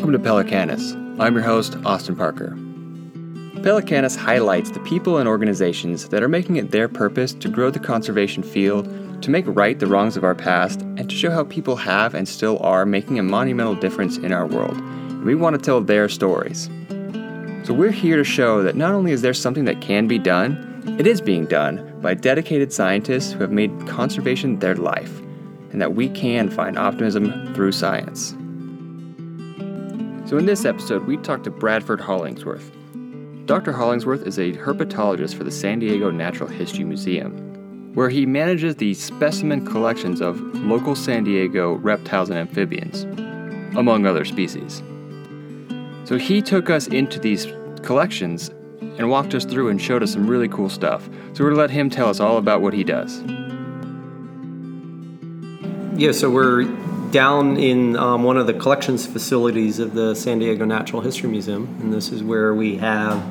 Welcome 0.00 0.12
to 0.12 0.18
Pelicanus. 0.18 0.92
I'm 1.20 1.34
your 1.34 1.42
host, 1.42 1.76
Austin 1.84 2.16
Parker. 2.16 2.56
Pelicanus 3.62 4.16
highlights 4.16 4.70
the 4.70 4.80
people 4.80 5.18
and 5.18 5.28
organizations 5.28 6.08
that 6.08 6.22
are 6.22 6.28
making 6.28 6.56
it 6.56 6.70
their 6.70 6.88
purpose 6.88 7.34
to 7.34 7.50
grow 7.50 7.68
the 7.68 7.80
conservation 7.80 8.42
field, 8.42 8.88
to 9.22 9.30
make 9.30 9.44
right 9.46 9.78
the 9.78 9.86
wrongs 9.86 10.16
of 10.16 10.24
our 10.24 10.34
past, 10.34 10.80
and 10.80 11.10
to 11.10 11.14
show 11.14 11.30
how 11.30 11.44
people 11.44 11.76
have 11.76 12.14
and 12.14 12.26
still 12.26 12.58
are 12.60 12.86
making 12.86 13.18
a 13.18 13.22
monumental 13.22 13.74
difference 13.74 14.16
in 14.16 14.32
our 14.32 14.46
world. 14.46 14.78
And 14.78 15.24
we 15.24 15.34
want 15.34 15.54
to 15.56 15.62
tell 15.62 15.82
their 15.82 16.08
stories. 16.08 16.70
So 17.64 17.74
we're 17.74 17.90
here 17.90 18.16
to 18.16 18.24
show 18.24 18.62
that 18.62 18.76
not 18.76 18.94
only 18.94 19.12
is 19.12 19.20
there 19.20 19.34
something 19.34 19.66
that 19.66 19.82
can 19.82 20.06
be 20.06 20.18
done, 20.18 20.96
it 20.98 21.06
is 21.06 21.20
being 21.20 21.44
done 21.44 22.00
by 22.00 22.14
dedicated 22.14 22.72
scientists 22.72 23.32
who 23.32 23.40
have 23.40 23.52
made 23.52 23.86
conservation 23.86 24.60
their 24.60 24.76
life, 24.76 25.20
and 25.72 25.82
that 25.82 25.94
we 25.94 26.08
can 26.08 26.48
find 26.48 26.78
optimism 26.78 27.52
through 27.54 27.72
science. 27.72 28.34
So, 30.30 30.38
in 30.38 30.46
this 30.46 30.64
episode, 30.64 31.08
we 31.08 31.16
talked 31.16 31.42
to 31.42 31.50
Bradford 31.50 32.00
Hollingsworth. 32.00 32.70
Dr. 33.46 33.72
Hollingsworth 33.72 34.24
is 34.28 34.38
a 34.38 34.52
herpetologist 34.52 35.34
for 35.34 35.42
the 35.42 35.50
San 35.50 35.80
Diego 35.80 36.08
Natural 36.08 36.48
History 36.48 36.84
Museum, 36.84 37.92
where 37.94 38.08
he 38.08 38.26
manages 38.26 38.76
the 38.76 38.94
specimen 38.94 39.66
collections 39.66 40.20
of 40.20 40.40
local 40.54 40.94
San 40.94 41.24
Diego 41.24 41.72
reptiles 41.78 42.30
and 42.30 42.38
amphibians, 42.38 43.02
among 43.76 44.06
other 44.06 44.24
species. 44.24 44.84
So, 46.04 46.16
he 46.16 46.40
took 46.40 46.70
us 46.70 46.86
into 46.86 47.18
these 47.18 47.48
collections 47.82 48.50
and 48.98 49.10
walked 49.10 49.34
us 49.34 49.44
through 49.44 49.70
and 49.70 49.82
showed 49.82 50.04
us 50.04 50.12
some 50.12 50.28
really 50.28 50.46
cool 50.46 50.68
stuff. 50.68 51.06
So, 51.32 51.42
we're 51.42 51.50
going 51.50 51.54
to 51.54 51.60
let 51.62 51.70
him 51.70 51.90
tell 51.90 52.08
us 52.08 52.20
all 52.20 52.36
about 52.36 52.62
what 52.62 52.72
he 52.72 52.84
does. 52.84 53.20
Yeah, 56.00 56.12
so 56.12 56.30
we're 56.30 56.62
down 57.12 57.56
in 57.56 57.96
um, 57.96 58.22
one 58.22 58.36
of 58.36 58.46
the 58.46 58.54
collections 58.54 59.06
facilities 59.06 59.78
of 59.78 59.94
the 59.94 60.14
San 60.14 60.38
Diego 60.38 60.64
Natural 60.64 61.02
History 61.02 61.28
Museum, 61.28 61.76
and 61.80 61.92
this 61.92 62.12
is 62.12 62.22
where 62.22 62.54
we 62.54 62.76
have 62.76 63.22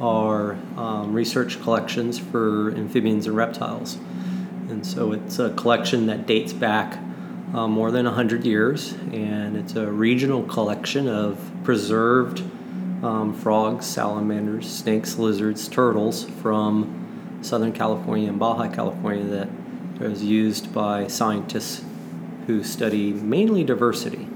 our 0.00 0.52
um, 0.76 1.12
research 1.12 1.60
collections 1.62 2.18
for 2.18 2.70
amphibians 2.70 3.26
and 3.26 3.36
reptiles. 3.36 3.98
And 4.68 4.86
so 4.86 5.12
it's 5.12 5.38
a 5.38 5.50
collection 5.50 6.06
that 6.06 6.26
dates 6.26 6.52
back 6.52 6.98
uh, 7.54 7.66
more 7.66 7.90
than 7.90 8.06
100 8.06 8.44
years, 8.44 8.92
and 9.12 9.56
it's 9.56 9.74
a 9.74 9.90
regional 9.90 10.42
collection 10.44 11.08
of 11.08 11.50
preserved 11.64 12.40
um, 13.02 13.34
frogs, 13.34 13.86
salamanders, 13.86 14.68
snakes, 14.70 15.18
lizards, 15.18 15.68
turtles 15.68 16.24
from 16.42 17.38
Southern 17.42 17.72
California 17.72 18.28
and 18.28 18.38
Baja 18.38 18.68
California 18.68 19.24
that 19.24 19.48
was 20.00 20.22
used 20.22 20.72
by 20.72 21.06
scientists 21.06 21.84
who 22.48 22.64
study 22.64 23.12
mainly 23.12 23.62
diversity, 23.62 24.26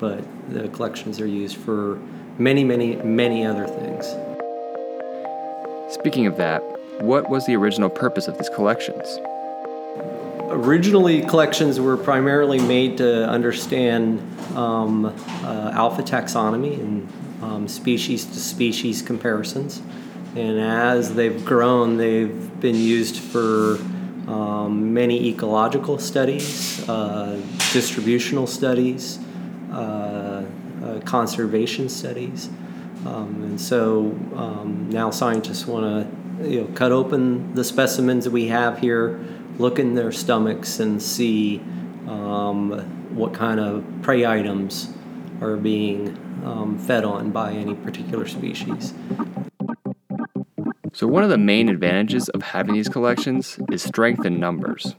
but 0.00 0.20
the 0.52 0.68
collections 0.70 1.20
are 1.20 1.26
used 1.28 1.56
for 1.56 1.96
many, 2.36 2.64
many, 2.64 2.96
many 2.96 3.46
other 3.46 3.68
things. 3.68 4.04
Speaking 5.94 6.26
of 6.26 6.36
that, 6.38 6.60
what 7.00 7.30
was 7.30 7.46
the 7.46 7.54
original 7.54 7.88
purpose 7.88 8.26
of 8.26 8.36
these 8.36 8.48
collections? 8.48 9.16
Originally, 10.50 11.22
collections 11.22 11.78
were 11.78 11.96
primarily 11.96 12.58
made 12.58 12.98
to 12.98 13.28
understand 13.28 14.18
um, 14.56 15.06
uh, 15.06 15.70
alpha 15.72 16.02
taxonomy 16.02 16.80
and 16.80 17.08
um, 17.44 17.68
species 17.68 18.24
to 18.24 18.40
species 18.40 19.02
comparisons. 19.02 19.80
And 20.34 20.58
as 20.58 21.14
they've 21.14 21.44
grown, 21.44 21.96
they've 21.96 22.60
been 22.60 22.74
used 22.74 23.18
for 23.18 23.78
um, 24.28 24.94
many 24.94 25.28
ecological 25.28 25.98
studies, 25.98 26.88
uh, 26.88 27.40
distributional 27.72 28.46
studies, 28.46 29.18
uh, 29.72 30.44
uh, 30.82 31.00
conservation 31.00 31.88
studies. 31.88 32.48
Um, 33.06 33.42
and 33.42 33.60
so 33.60 34.16
um, 34.36 34.88
now 34.90 35.10
scientists 35.10 35.66
want 35.66 35.84
to 36.38 36.48
you 36.48 36.60
know, 36.62 36.66
cut 36.74 36.92
open 36.92 37.54
the 37.54 37.64
specimens 37.64 38.24
that 38.24 38.30
we 38.30 38.48
have 38.48 38.78
here, 38.78 39.20
look 39.58 39.78
in 39.78 39.94
their 39.94 40.12
stomachs, 40.12 40.80
and 40.80 41.02
see 41.02 41.60
um, 42.06 42.70
what 43.14 43.34
kind 43.34 43.60
of 43.60 43.84
prey 44.02 44.24
items 44.24 44.92
are 45.40 45.56
being 45.56 46.16
um, 46.44 46.78
fed 46.78 47.04
on 47.04 47.30
by 47.30 47.52
any 47.52 47.74
particular 47.74 48.26
species. 48.26 48.94
So, 51.02 51.08
one 51.08 51.24
of 51.24 51.30
the 51.30 51.36
main 51.36 51.68
advantages 51.68 52.28
of 52.28 52.42
having 52.42 52.74
these 52.74 52.88
collections 52.88 53.58
is 53.72 53.82
strength 53.82 54.24
in 54.24 54.38
numbers. 54.38 54.94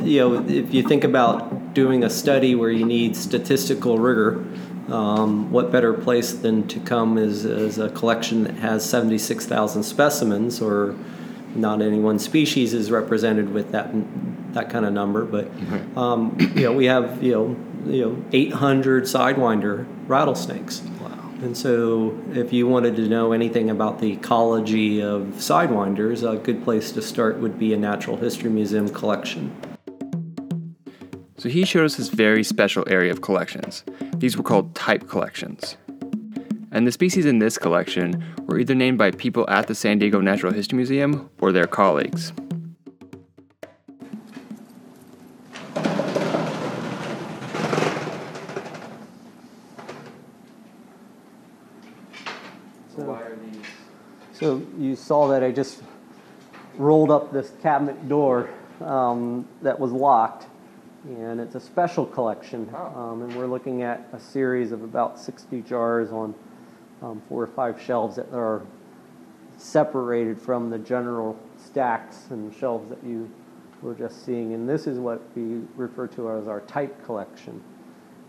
You 0.00 0.20
know, 0.20 0.46
if 0.46 0.74
you 0.74 0.82
think 0.82 1.04
about 1.04 1.72
doing 1.72 2.04
a 2.04 2.10
study 2.10 2.54
where 2.54 2.70
you 2.70 2.84
need 2.84 3.16
statistical 3.16 3.96
rigor, 3.96 4.44
um, 4.88 5.50
what 5.50 5.72
better 5.72 5.94
place 5.94 6.34
than 6.34 6.68
to 6.68 6.80
come 6.80 7.16
is, 7.16 7.46
is 7.46 7.78
a 7.78 7.88
collection 7.88 8.44
that 8.44 8.56
has 8.56 8.84
76,000 8.84 9.84
specimens, 9.84 10.60
or 10.60 10.94
not 11.54 11.80
any 11.80 11.98
one 11.98 12.18
species 12.18 12.74
is 12.74 12.90
represented 12.90 13.54
with 13.54 13.72
that 13.72 13.88
that 14.52 14.68
kind 14.68 14.84
of 14.84 14.92
number, 14.92 15.24
but 15.24 15.50
um, 15.96 16.36
you 16.54 16.64
know 16.64 16.74
we 16.74 16.84
have 16.84 17.22
you 17.22 17.32
know 17.32 17.56
you 17.86 18.04
know 18.04 18.24
800 18.34 19.04
sidewinder 19.04 19.86
rattlesnakes. 20.06 20.82
And 21.40 21.56
so, 21.56 22.18
if 22.32 22.52
you 22.52 22.66
wanted 22.66 22.96
to 22.96 23.08
know 23.08 23.30
anything 23.30 23.70
about 23.70 24.00
the 24.00 24.10
ecology 24.12 25.00
of 25.00 25.22
sidewinders, 25.36 26.28
a 26.28 26.36
good 26.36 26.64
place 26.64 26.90
to 26.92 27.00
start 27.00 27.38
would 27.38 27.60
be 27.60 27.72
a 27.72 27.76
Natural 27.76 28.16
History 28.16 28.50
Museum 28.50 28.88
collection. 28.88 29.54
So, 31.36 31.48
he 31.48 31.64
showed 31.64 31.84
us 31.84 31.94
this 31.94 32.08
very 32.08 32.42
special 32.42 32.84
area 32.88 33.12
of 33.12 33.20
collections. 33.20 33.84
These 34.16 34.36
were 34.36 34.42
called 34.42 34.74
type 34.74 35.08
collections. 35.08 35.76
And 36.72 36.86
the 36.86 36.92
species 36.92 37.24
in 37.24 37.38
this 37.38 37.56
collection 37.56 38.24
were 38.46 38.58
either 38.58 38.74
named 38.74 38.98
by 38.98 39.12
people 39.12 39.48
at 39.48 39.68
the 39.68 39.76
San 39.76 40.00
Diego 40.00 40.20
Natural 40.20 40.52
History 40.52 40.76
Museum 40.76 41.30
or 41.40 41.52
their 41.52 41.68
colleagues. 41.68 42.32
So 54.38 54.62
you 54.78 54.94
saw 54.94 55.26
that 55.28 55.42
I 55.42 55.50
just 55.50 55.82
rolled 56.76 57.10
up 57.10 57.32
this 57.32 57.50
cabinet 57.60 58.08
door 58.08 58.48
um, 58.80 59.48
that 59.62 59.80
was 59.80 59.90
locked, 59.90 60.46
and 61.08 61.40
it's 61.40 61.56
a 61.56 61.60
special 61.60 62.06
collection. 62.06 62.72
Um, 62.72 63.22
and 63.22 63.34
we're 63.34 63.48
looking 63.48 63.82
at 63.82 64.08
a 64.12 64.20
series 64.20 64.70
of 64.70 64.84
about 64.84 65.18
60 65.18 65.62
jars 65.62 66.12
on 66.12 66.36
um, 67.02 67.20
four 67.28 67.42
or 67.42 67.48
five 67.48 67.82
shelves 67.82 68.14
that 68.14 68.32
are 68.32 68.62
separated 69.56 70.40
from 70.40 70.70
the 70.70 70.78
general 70.78 71.36
stacks 71.56 72.26
and 72.30 72.54
shelves 72.54 72.88
that 72.90 73.02
you 73.02 73.28
were 73.82 73.94
just 73.94 74.24
seeing. 74.24 74.54
And 74.54 74.68
this 74.68 74.86
is 74.86 75.00
what 75.00 75.20
we 75.34 75.62
refer 75.74 76.06
to 76.06 76.30
as 76.30 76.46
our 76.46 76.60
type 76.60 77.04
collection. 77.04 77.60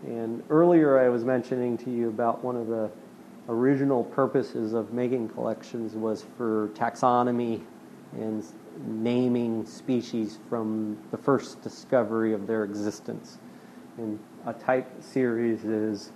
And 0.04 0.42
earlier 0.50 0.98
I 0.98 1.08
was 1.08 1.24
mentioning 1.24 1.78
to 1.78 1.90
you 1.90 2.08
about 2.08 2.42
one 2.42 2.56
of 2.56 2.66
the 2.66 2.90
original 3.48 4.04
purposes 4.04 4.72
of 4.72 4.92
making 4.92 5.28
collections 5.30 5.94
was 5.94 6.24
for 6.36 6.68
taxonomy 6.74 7.62
and 8.12 8.44
naming 8.86 9.66
species 9.66 10.38
from 10.48 10.96
the 11.10 11.16
first 11.16 11.60
discovery 11.62 12.32
of 12.32 12.46
their 12.46 12.64
existence. 12.64 13.38
And 13.98 14.18
a 14.46 14.52
type 14.52 15.02
series 15.02 15.64
is 15.64 16.12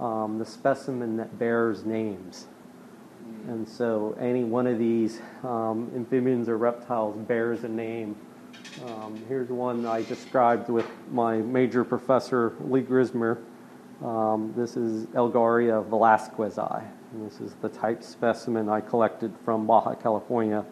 um, 0.00 0.38
the 0.38 0.44
specimen 0.44 1.16
that 1.16 1.38
bears 1.38 1.84
names. 1.84 2.46
And 3.46 3.68
so 3.68 4.16
any 4.20 4.44
one 4.44 4.66
of 4.66 4.78
these 4.78 5.20
um, 5.42 5.90
amphibians 5.94 6.48
or 6.48 6.56
reptiles 6.56 7.16
bears 7.16 7.64
a 7.64 7.68
name. 7.68 8.16
Um, 8.86 9.22
here's 9.28 9.48
one 9.48 9.86
I 9.86 10.02
described 10.02 10.68
with 10.68 10.86
my 11.10 11.38
major 11.38 11.84
professor, 11.84 12.54
Lee 12.60 12.82
Grismer. 12.82 13.38
Um, 14.04 14.52
this 14.56 14.76
is 14.76 15.06
Elgaria 15.06 15.84
velazquezi. 15.88 16.84
And 17.12 17.26
this 17.26 17.40
is 17.40 17.54
the 17.62 17.68
type 17.68 18.02
specimen 18.02 18.68
I 18.68 18.80
collected 18.80 19.32
from 19.44 19.66
Baja 19.66 19.94
California. 19.94 20.64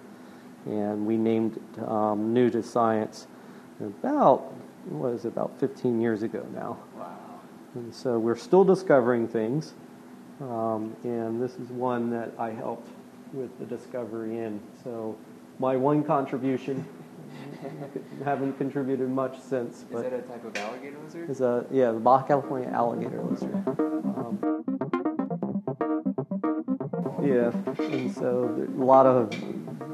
And 0.66 1.06
we 1.06 1.16
named 1.16 1.56
it 1.56 1.88
um, 1.88 2.32
new 2.32 2.50
to 2.50 2.62
science 2.62 3.26
about, 3.80 4.52
what 4.88 5.12
is 5.12 5.24
it, 5.24 5.28
about 5.28 5.58
15 5.58 6.00
years 6.00 6.22
ago 6.22 6.46
now. 6.54 6.78
Wow. 6.98 7.16
And 7.74 7.94
so 7.94 8.18
we're 8.18 8.36
still 8.36 8.64
discovering 8.64 9.28
things. 9.28 9.74
Um, 10.40 10.94
and 11.02 11.40
this 11.40 11.56
is 11.56 11.70
one 11.70 12.10
that 12.10 12.32
I 12.38 12.50
helped 12.50 12.88
with 13.32 13.56
the 13.58 13.64
discovery 13.64 14.38
in. 14.38 14.60
So 14.84 15.16
my 15.58 15.76
one 15.76 16.04
contribution 16.04 16.84
haven't 18.24 18.58
contributed 18.58 19.08
much 19.08 19.40
since. 19.40 19.82
Is 19.82 19.88
that 19.90 20.12
a 20.12 20.22
type 20.22 20.44
of 20.44 20.56
alligator 20.56 20.98
lizard? 21.02 21.30
Is 21.30 21.40
a 21.40 21.66
yeah, 21.70 21.92
the 21.92 22.00
Baja 22.00 22.26
California 22.26 22.68
alligator 22.68 23.22
lizard. 23.22 23.54
Um, 23.66 24.38
yeah, 27.22 27.52
and 27.84 28.14
so 28.14 28.66
a 28.76 28.84
lot 28.84 29.06
of 29.06 29.34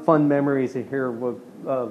fun 0.05 0.27
memories 0.27 0.73
here 0.73 1.11
with 1.11 1.41
uh, 1.67 1.87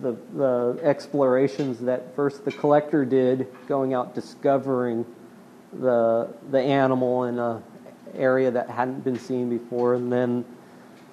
the 0.00 0.16
the 0.34 0.78
explorations 0.82 1.80
that 1.80 2.14
first 2.14 2.44
the 2.44 2.52
collector 2.52 3.04
did, 3.04 3.46
going 3.68 3.94
out 3.94 4.14
discovering 4.14 5.04
the 5.72 6.34
the 6.50 6.60
animal 6.60 7.24
in 7.24 7.38
a 7.38 7.62
area 8.14 8.50
that 8.50 8.68
hadn't 8.68 9.04
been 9.04 9.18
seen 9.18 9.48
before, 9.48 9.94
and 9.94 10.12
then 10.12 10.44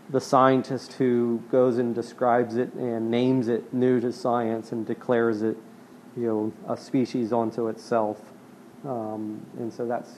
the 0.10 0.20
scientist 0.20 0.94
who 0.94 1.42
goes 1.52 1.78
and 1.78 1.94
describes 1.94 2.56
it 2.56 2.74
and 2.74 3.12
names 3.12 3.48
it 3.48 3.74
new 3.74 4.00
to 4.00 4.12
science 4.12 4.72
and 4.72 4.86
declares 4.86 5.44
it, 5.44 5.56
you 6.18 6.26
know, 6.26 6.54
a 6.74 6.76
species 6.76 7.32
onto 7.32 7.68
itself. 7.68 8.20
Um, 8.86 9.46
and 9.58 9.72
so 9.72 9.86
that's 9.86 10.18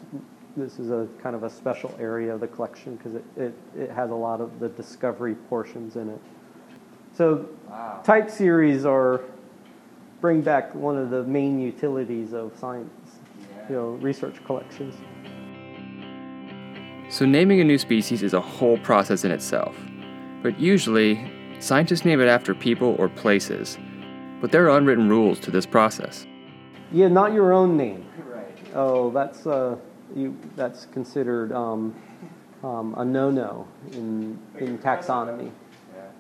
this 0.58 0.80
is 0.80 0.90
a 0.90 1.08
kind 1.22 1.36
of 1.36 1.44
a 1.44 1.50
special 1.50 1.96
area 2.00 2.34
of 2.34 2.42
the 2.42 2.48
collection 2.48 2.96
because 2.96 3.16
it, 3.16 3.24
it, 3.38 3.54
it 3.78 3.90
has 3.90 4.12
a 4.12 4.16
lot 4.16 4.42
of 4.42 4.60
the 4.60 4.70
discovery 4.70 5.36
portions 5.50 5.96
in 5.96 6.10
it. 6.10 6.20
So 7.14 7.50
wow. 7.70 8.02
type 8.04 8.30
series 8.30 8.86
are 8.86 9.22
bring 10.20 10.42
back 10.42 10.74
one 10.76 10.98
of 10.98 11.10
the 11.10 11.24
main 11.24 11.60
utilities 11.60 12.34
of 12.34 12.56
science, 12.58 12.90
yeah. 13.40 13.70
you 13.70 13.76
know, 13.76 13.90
research 14.02 14.44
collections. 14.46 14.96
So 17.12 17.26
naming 17.26 17.60
a 17.60 17.66
new 17.66 17.78
species 17.78 18.24
is 18.24 18.34
a 18.34 18.40
whole 18.40 18.78
process 18.78 19.26
in 19.26 19.32
itself. 19.32 19.76
But 20.42 20.58
usually, 20.58 21.30
scientists 21.60 22.06
name 22.06 22.22
it 22.22 22.28
after 22.28 22.56
people 22.56 22.96
or 22.98 23.10
places. 23.10 23.78
But 24.40 24.54
there 24.54 24.64
are 24.70 24.78
unwritten 24.78 25.10
rules 25.10 25.38
to 25.42 25.52
this 25.52 25.66
process. 25.66 26.26
Yeah, 26.90 27.10
not 27.10 27.34
your 27.34 27.52
own 27.52 27.76
name. 27.76 28.06
Right. 28.26 28.58
Oh, 28.74 29.12
that's 29.12 29.46
uh, 29.46 29.76
you, 30.16 30.38
that's 30.56 30.86
considered 30.86 31.52
um, 31.52 31.94
um, 32.64 32.96
a 32.98 33.04
no-no 33.04 33.68
in 33.92 34.40
in 34.58 34.78
taxonomy. 34.78 35.52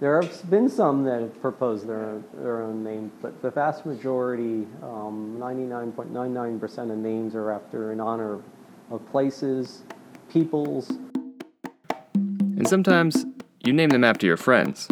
There 0.01 0.19
have 0.21 0.49
been 0.49 0.67
some 0.67 1.03
that 1.05 1.21
have 1.21 1.41
proposed 1.41 1.87
their, 1.87 2.21
their 2.33 2.63
own 2.63 2.83
name, 2.83 3.11
but 3.21 3.39
the 3.43 3.51
vast 3.51 3.85
majority, 3.85 4.65
99.99% 4.81 6.79
um, 6.79 6.91
of 6.91 6.97
names 6.97 7.35
are 7.35 7.51
after 7.51 7.91
in 7.91 7.99
honor 7.99 8.39
of 8.89 9.05
places, 9.11 9.83
peoples. 10.31 10.89
And 12.13 12.67
sometimes 12.67 13.25
you 13.63 13.73
name 13.73 13.89
them 13.89 14.03
after 14.03 14.25
your 14.25 14.37
friends, 14.37 14.87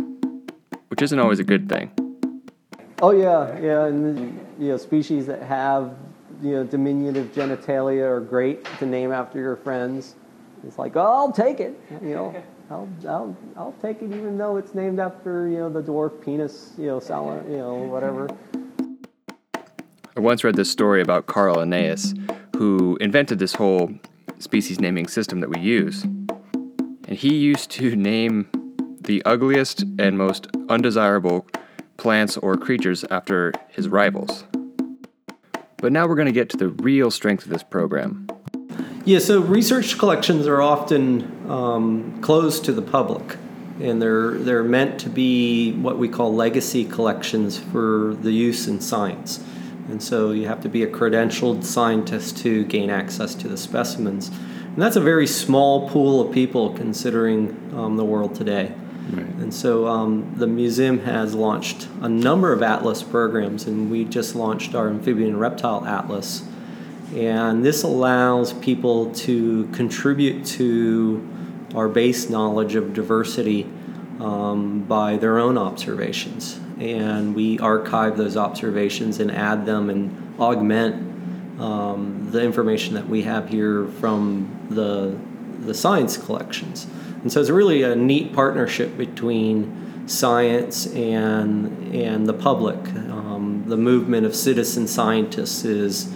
which 0.90 1.02
isn't 1.02 1.20
always 1.20 1.40
a 1.40 1.44
good 1.44 1.70
thing. 1.70 1.92
Oh 3.02 3.12
yeah, 3.12 3.58
yeah, 3.60 3.86
and 3.86 4.40
you 4.60 4.70
know 4.70 4.78
species 4.78 5.26
that 5.28 5.42
have 5.42 5.96
you 6.42 6.52
know 6.52 6.64
diminutive 6.64 7.34
genitalia 7.34 8.10
are 8.10 8.20
great 8.20 8.66
to 8.80 8.86
name 8.86 9.12
after 9.12 9.40
your 9.40 9.56
friends. 9.56 10.16
It's 10.68 10.78
like, 10.78 10.98
oh, 10.98 11.02
I'll 11.02 11.32
take 11.32 11.60
it, 11.60 11.80
you 12.02 12.16
know. 12.16 12.44
I'll, 12.72 12.88
I'll, 13.08 13.38
I'll 13.58 13.76
take 13.82 14.04
it 14.04 14.12
even 14.12 14.38
though 14.38 14.58
it's 14.58 14.76
named 14.76 15.00
after, 15.00 15.48
you 15.48 15.58
know, 15.58 15.70
the 15.72 15.82
dwarf 15.82 16.24
penis, 16.24 16.74
you 16.78 16.86
know, 16.86 17.00
sal- 17.00 17.44
you 17.50 17.58
know, 17.58 17.74
whatever. 17.74 18.30
I 20.16 20.20
once 20.20 20.44
read 20.44 20.56
this 20.56 20.70
story 20.70 21.02
about 21.02 21.26
Carl 21.26 21.56
Linnaeus, 21.56 22.14
who 22.58 22.96
invented 23.02 23.40
this 23.40 23.56
whole 23.56 23.90
species 24.40 24.80
naming 24.80 25.08
system 25.08 25.40
that 25.42 25.50
we 25.50 25.60
use. 25.60 26.04
And 26.04 27.18
he 27.18 27.36
used 27.36 27.72
to 27.72 27.96
name 28.12 28.50
the 29.02 29.24
ugliest 29.26 29.84
and 29.98 30.18
most 30.18 30.48
undesirable 30.70 31.48
plants 31.98 32.38
or 32.38 32.56
creatures 32.56 33.06
after 33.12 33.54
his 33.70 33.88
rivals. 33.88 34.44
But 35.78 35.92
now 35.92 36.08
we're 36.08 36.16
going 36.16 36.26
to 36.26 36.32
get 36.32 36.50
to 36.50 36.58
the 36.58 36.70
real 36.70 37.12
strength 37.12 37.44
of 37.46 37.50
this 37.50 37.64
program 37.64 38.28
yeah, 39.10 39.18
so 39.18 39.42
research 39.42 39.98
collections 39.98 40.46
are 40.46 40.62
often 40.62 41.50
um, 41.50 42.22
closed 42.22 42.66
to 42.66 42.74
the 42.74 42.82
public, 42.82 43.38
and 43.80 44.00
they're 44.00 44.38
they're 44.38 44.64
meant 44.64 45.00
to 45.02 45.10
be 45.10 45.74
what 45.74 45.98
we 45.98 46.08
call 46.08 46.36
legacy 46.36 46.86
collections 46.86 47.58
for 47.58 48.16
the 48.22 48.32
use 48.32 48.68
in 48.68 48.80
science. 48.80 49.44
And 49.90 50.02
so 50.02 50.32
you 50.32 50.48
have 50.48 50.62
to 50.62 50.70
be 50.70 50.84
a 50.84 50.88
credentialed 50.88 51.64
scientist 51.64 52.38
to 52.40 52.64
gain 52.66 52.90
access 52.90 53.36
to 53.36 53.48
the 53.48 53.58
specimens. 53.58 54.30
And 54.30 54.78
that's 54.78 54.96
a 54.96 55.02
very 55.02 55.28
small 55.28 55.90
pool 55.90 56.22
of 56.22 56.34
people 56.34 56.74
considering 56.74 57.74
um, 57.76 57.98
the 57.98 58.06
world 58.06 58.36
today. 58.36 58.74
Right. 59.12 59.26
And 59.26 59.54
so 59.54 59.88
um, 59.88 60.36
the 60.38 60.46
museum 60.46 61.00
has 61.00 61.34
launched 61.34 61.88
a 62.02 62.10
number 62.10 62.54
of 62.54 62.62
atlas 62.62 63.02
programs, 63.02 63.66
and 63.66 63.90
we 63.90 64.06
just 64.06 64.36
launched 64.36 64.76
our 64.76 64.88
amphibian 64.88 65.30
and 65.30 65.40
reptile 65.40 65.84
atlas 65.86 66.44
and 67.16 67.66
this 67.66 67.84
allows 67.84 68.54
people 68.54 69.12
to 69.14 69.66
contribute 69.68 70.46
to 70.46 71.28
our 71.74 71.88
base 71.88 72.30
knowledge 72.30 72.76
of 72.76 72.94
diversity 72.94 73.64
um, 74.20 74.84
by 74.84 75.18
their 75.18 75.40
own 75.40 75.58
observations. 75.58 76.60
And 76.80 77.36
we 77.36 77.60
archive 77.60 78.18
those 78.18 78.38
observations 78.38 79.20
and 79.20 79.32
add 79.32 79.66
them 79.66 79.90
and 79.90 80.40
augment 80.40 81.10
um, 81.60 82.30
the 82.32 82.42
information 82.42 82.96
that 82.96 83.08
we 83.08 83.24
have 83.24 83.50
here 83.50 83.88
from 84.00 84.68
the, 84.70 85.18
the 85.66 85.74
science 85.74 86.16
collections. 86.18 86.88
And 87.22 87.32
so 87.32 87.42
it's 87.42 87.50
really 87.50 87.84
a 87.84 87.96
neat 87.96 88.34
partnership 88.34 88.98
between 88.98 90.08
science 90.08 90.88
and, 90.88 91.94
and 91.94 92.28
the 92.28 92.34
public. 92.34 92.78
Um, 92.96 93.66
the 93.68 93.78
movement 93.78 94.26
of 94.26 94.36
citizen 94.36 94.88
scientists 94.88 95.66
is 95.66 96.12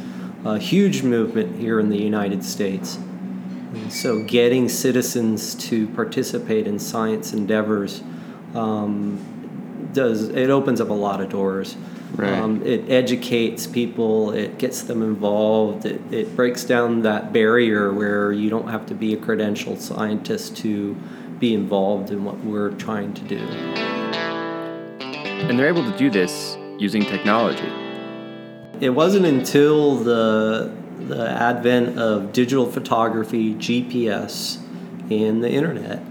a 0.45 0.57
huge 0.57 1.04
movement 1.04 1.60
here 1.60 1.80
in 1.80 1.89
the 1.89 1.98
United 1.98 2.44
States. 2.44 2.95
And 2.95 3.92
so, 3.92 4.24
getting 4.24 4.69
citizens 4.69 5.56
to 5.56 5.88
participate 5.89 6.68
in 6.68 6.77
science 6.77 7.33
endeavors 7.33 8.04
um, 8.54 9.32
does 9.94 10.30
it 10.30 10.50
opens 10.50 10.81
up 10.81 10.90
a 10.90 10.94
lot 10.94 11.22
of 11.22 11.30
doors. 11.30 11.75
Right. 12.16 12.31
Um, 12.31 12.63
it 12.63 12.92
educates 12.92 13.66
people. 13.66 14.31
It 14.31 14.60
gets 14.60 14.84
them 14.84 15.01
involved. 15.01 15.86
It, 15.86 16.01
it 16.13 16.36
breaks 16.36 16.63
down 16.63 17.01
that 17.01 17.34
barrier 17.34 17.92
where 17.92 18.31
you 18.31 18.50
don't 18.51 18.68
have 18.68 18.86
to 18.88 18.94
be 18.94 19.13
a 19.13 19.18
credentialed 19.18 19.80
scientist 19.80 20.56
to 20.57 20.95
be 21.40 21.56
involved 21.56 22.12
in 22.12 22.24
what 22.24 22.38
we're 22.44 22.72
trying 22.72 23.13
to 23.16 23.22
do. 23.24 23.40
And 25.48 25.57
they're 25.57 25.68
able 25.68 25.90
to 25.92 25.98
do 25.98 26.12
this 26.12 26.56
using 26.78 27.04
technology. 27.04 27.72
It 28.80 28.92
wasn't 28.92 29.25
until 29.25 29.96
the 29.96 30.72
the 31.00 31.30
advent 31.30 32.00
of 32.00 32.31
digital 32.31 32.66
photography, 32.66 33.56
GPS, 33.56 34.58
and 35.12 35.44
the 35.44 35.50
internet 35.50 36.01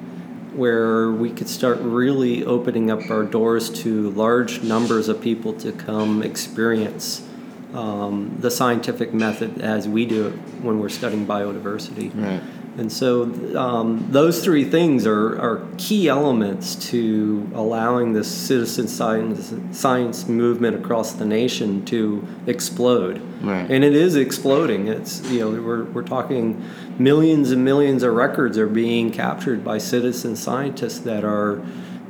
where 0.55 1.11
we 1.11 1.31
could 1.31 1.49
start 1.49 1.79
really 1.81 2.45
opening 2.45 2.91
up 2.91 3.11
our 3.11 3.25
doors 3.25 3.71
to 3.83 4.11
large 4.11 4.63
numbers 4.63 5.09
of 5.09 5.21
people 5.21 5.53
to 5.55 5.73
come 5.73 6.23
experience 6.23 7.27
um, 7.75 8.37
the 8.41 8.51
scientific 8.51 9.15
method 9.15 9.61
as 9.61 9.89
we 9.89 10.05
do 10.05 10.29
it 10.29 10.33
when 10.63 10.79
we're 10.79 10.89
studying 10.89 11.27
biodiversity. 11.27 12.15
Right. 12.15 12.43
And 12.79 12.91
so 12.91 13.25
um, 13.55 14.07
those 14.11 14.43
three 14.43 14.65
things 14.65 15.07
are, 15.07 15.39
are 15.39 15.67
key 15.77 16.09
elements 16.09 16.75
to 16.91 17.51
allowing 17.55 18.15
this 18.15 18.33
citizen 18.33 18.89
science, 18.89 19.53
science 19.73 20.27
movement 20.27 20.77
across 20.77 21.13
the 21.13 21.27
nation 21.27 21.85
to 21.87 22.27
explode. 22.47 23.21
Right. 23.43 23.71
And 23.71 23.85
it 23.85 23.95
is 23.95 24.17
exploding. 24.17 24.89
It's 24.89 25.21
you 25.31 25.41
know 25.41 25.51
we're, 25.63 25.85
we're 25.85 26.03
talking 26.03 26.65
millions 26.99 27.51
and 27.51 27.63
millions 27.63 28.03
of 28.03 28.15
records 28.15 28.57
are 28.57 28.69
being 28.69 29.11
captured 29.11 29.63
by 29.63 29.77
citizen 29.77 30.35
scientists 30.35 31.01
that 31.01 31.25
are 31.25 31.61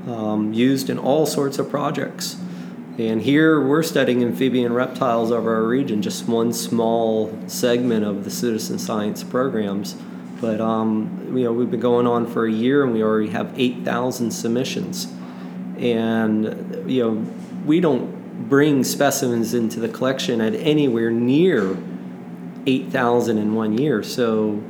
um, 0.06 0.52
used 0.52 0.88
in 0.88 0.98
all 0.98 1.26
sorts 1.26 1.58
of 1.58 1.70
projects. 1.70 2.36
And 2.98 3.22
here 3.22 3.60
we're 3.60 3.82
studying 3.82 4.22
amphibian 4.22 4.74
reptiles 4.74 5.30
of 5.30 5.46
our 5.46 5.62
region, 5.62 6.02
just 6.02 6.28
one 6.28 6.52
small 6.52 7.36
segment 7.48 8.04
of 8.04 8.24
the 8.24 8.30
citizen 8.30 8.78
science 8.78 9.24
programs. 9.24 9.96
But 10.42 10.60
um, 10.60 11.32
you 11.36 11.44
know, 11.44 11.52
we've 11.52 11.70
been 11.70 11.80
going 11.80 12.08
on 12.08 12.26
for 12.26 12.44
a 12.44 12.50
year, 12.50 12.82
and 12.82 12.92
we 12.92 13.02
already 13.02 13.30
have 13.30 13.54
eight 13.56 13.84
thousand 13.84 14.32
submissions. 14.32 15.06
And 15.78 16.90
you 16.90 17.02
know, 17.04 17.26
we 17.64 17.78
don't 17.78 18.48
bring 18.48 18.82
specimens 18.82 19.54
into 19.54 19.78
the 19.78 19.88
collection 19.88 20.40
at 20.40 20.54
anywhere 20.56 21.12
near 21.12 21.76
eight 22.66 22.90
thousand 22.90 23.38
in 23.38 23.54
one 23.54 23.78
year. 23.78 24.02
So 24.02 24.60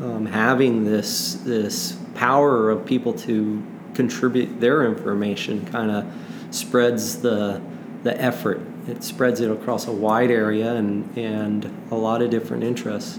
um, 0.00 0.24
having 0.24 0.84
this 0.84 1.34
this 1.34 1.98
power 2.14 2.70
of 2.70 2.86
people 2.86 3.12
to 3.12 3.62
contribute 3.92 4.60
their 4.60 4.86
information 4.86 5.66
kind 5.66 5.90
of 5.90 6.10
spreads 6.50 7.20
the 7.20 7.60
the 8.02 8.18
effort. 8.18 8.62
It 8.88 9.04
spreads 9.04 9.42
it 9.42 9.50
across 9.50 9.86
a 9.86 9.92
wide 9.92 10.30
area 10.30 10.74
and 10.74 11.18
and 11.18 11.86
a 11.90 11.96
lot 11.96 12.22
of 12.22 12.30
different 12.30 12.64
interests. 12.64 13.18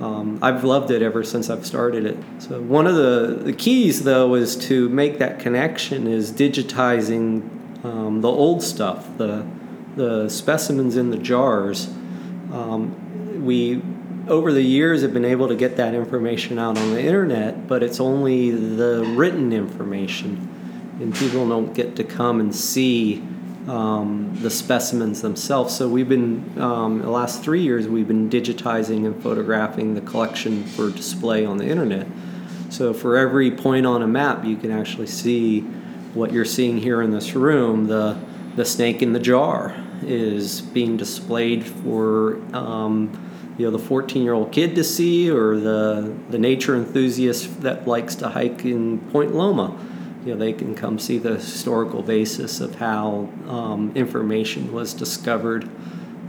Um, 0.00 0.38
I've 0.42 0.62
loved 0.62 0.90
it 0.90 1.02
ever 1.02 1.24
since 1.24 1.50
I've 1.50 1.66
started 1.66 2.06
it. 2.06 2.16
So 2.38 2.60
one 2.60 2.86
of 2.86 2.94
the, 2.94 3.40
the 3.42 3.52
keys, 3.52 4.04
though, 4.04 4.34
is 4.34 4.54
to 4.68 4.88
make 4.88 5.18
that 5.18 5.40
connection 5.40 6.06
is 6.06 6.30
digitizing 6.30 7.84
um, 7.84 8.20
the 8.20 8.28
old 8.28 8.62
stuff, 8.62 9.06
the 9.18 9.44
the 9.96 10.28
specimens 10.28 10.96
in 10.96 11.10
the 11.10 11.18
jars. 11.18 11.88
Um, 12.52 13.44
we 13.44 13.82
over 14.28 14.52
the 14.52 14.62
years 14.62 15.02
have 15.02 15.12
been 15.12 15.24
able 15.24 15.48
to 15.48 15.56
get 15.56 15.76
that 15.76 15.94
information 15.94 16.58
out 16.58 16.78
on 16.78 16.90
the 16.90 17.00
internet, 17.00 17.66
but 17.66 17.82
it's 17.82 17.98
only 17.98 18.50
the 18.50 19.04
written 19.16 19.52
information, 19.52 20.96
and 21.00 21.14
people 21.14 21.48
don't 21.48 21.74
get 21.74 21.96
to 21.96 22.04
come 22.04 22.40
and 22.40 22.54
see 22.54 23.22
um, 23.68 24.34
the 24.40 24.50
specimens 24.50 25.20
themselves. 25.20 25.76
So 25.76 25.88
we've 25.88 26.08
been, 26.08 26.58
um, 26.60 27.00
the 27.00 27.10
last 27.10 27.42
three 27.42 27.62
years, 27.62 27.86
we've 27.86 28.08
been 28.08 28.30
digitizing 28.30 29.04
and 29.04 29.22
photographing 29.22 29.94
the 29.94 30.00
collection 30.00 30.64
for 30.64 30.90
display 30.90 31.44
on 31.44 31.58
the 31.58 31.66
internet. 31.66 32.06
So 32.70 32.94
for 32.94 33.16
every 33.16 33.50
point 33.50 33.86
on 33.86 34.02
a 34.02 34.06
map, 34.06 34.44
you 34.44 34.56
can 34.56 34.70
actually 34.70 35.06
see 35.06 35.60
what 36.14 36.32
you're 36.32 36.44
seeing 36.44 36.78
here 36.78 37.02
in 37.02 37.10
this 37.10 37.34
room. 37.34 37.86
The 37.86 38.18
the 38.56 38.64
snake 38.64 39.02
in 39.02 39.12
the 39.12 39.20
jar 39.20 39.72
is 40.02 40.60
being 40.60 40.96
displayed 40.96 41.64
for 41.64 42.40
um, 42.52 43.54
you 43.56 43.64
know 43.64 43.70
the 43.70 43.78
14 43.78 44.22
year 44.22 44.32
old 44.32 44.52
kid 44.52 44.74
to 44.74 44.84
see, 44.84 45.30
or 45.30 45.56
the 45.56 46.14
the 46.30 46.38
nature 46.38 46.74
enthusiast 46.74 47.60
that 47.62 47.86
likes 47.86 48.14
to 48.16 48.28
hike 48.28 48.64
in 48.64 48.98
Point 49.10 49.34
Loma 49.34 49.78
you 50.28 50.34
know, 50.34 50.40
they 50.40 50.52
can 50.52 50.74
come 50.74 50.98
see 50.98 51.16
the 51.16 51.36
historical 51.36 52.02
basis 52.02 52.60
of 52.60 52.74
how 52.74 53.30
um, 53.48 53.92
information 53.94 54.70
was 54.74 54.92
discovered. 54.92 55.64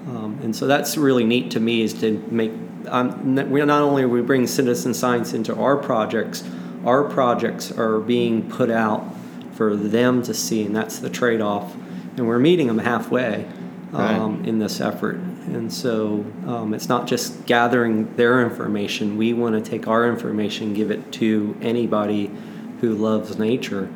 Um, 0.07 0.39
and 0.41 0.55
so 0.55 0.67
that's 0.67 0.95
really 0.95 1.25
neat 1.25 1.51
to 1.51 1.59
me 1.59 1.81
is 1.81 1.93
to 1.95 2.17
make, 2.31 2.53
um, 2.87 3.35
we 3.49 3.59
not 3.65 3.81
only 3.81 4.05
we 4.05 4.21
bring 4.21 4.47
citizen 4.47 4.93
science 4.93 5.33
into 5.33 5.53
our 5.53 5.75
projects, 5.75 6.49
our 6.85 7.03
projects 7.03 7.73
are 7.73 7.99
being 7.99 8.49
put 8.49 8.71
out 8.71 9.05
for 9.51 9.75
them 9.75 10.23
to 10.23 10.33
see, 10.33 10.63
and 10.63 10.73
that's 10.73 10.99
the 10.99 11.09
trade 11.09 11.41
off. 11.41 11.75
And 12.15 12.25
we're 12.25 12.39
meeting 12.39 12.67
them 12.67 12.77
halfway 12.77 13.45
um, 13.91 14.37
right. 14.37 14.47
in 14.47 14.59
this 14.59 14.79
effort. 14.79 15.15
And 15.15 15.73
so 15.73 16.25
um, 16.47 16.73
it's 16.73 16.87
not 16.87 17.05
just 17.05 17.45
gathering 17.45 18.15
their 18.15 18.41
information. 18.41 19.17
We 19.17 19.33
want 19.33 19.61
to 19.61 19.69
take 19.69 19.89
our 19.89 20.07
information, 20.07 20.73
give 20.73 20.89
it 20.89 21.11
to 21.13 21.57
anybody 21.61 22.31
who 22.81 22.95
loves 22.95 23.37
nature. 23.37 23.89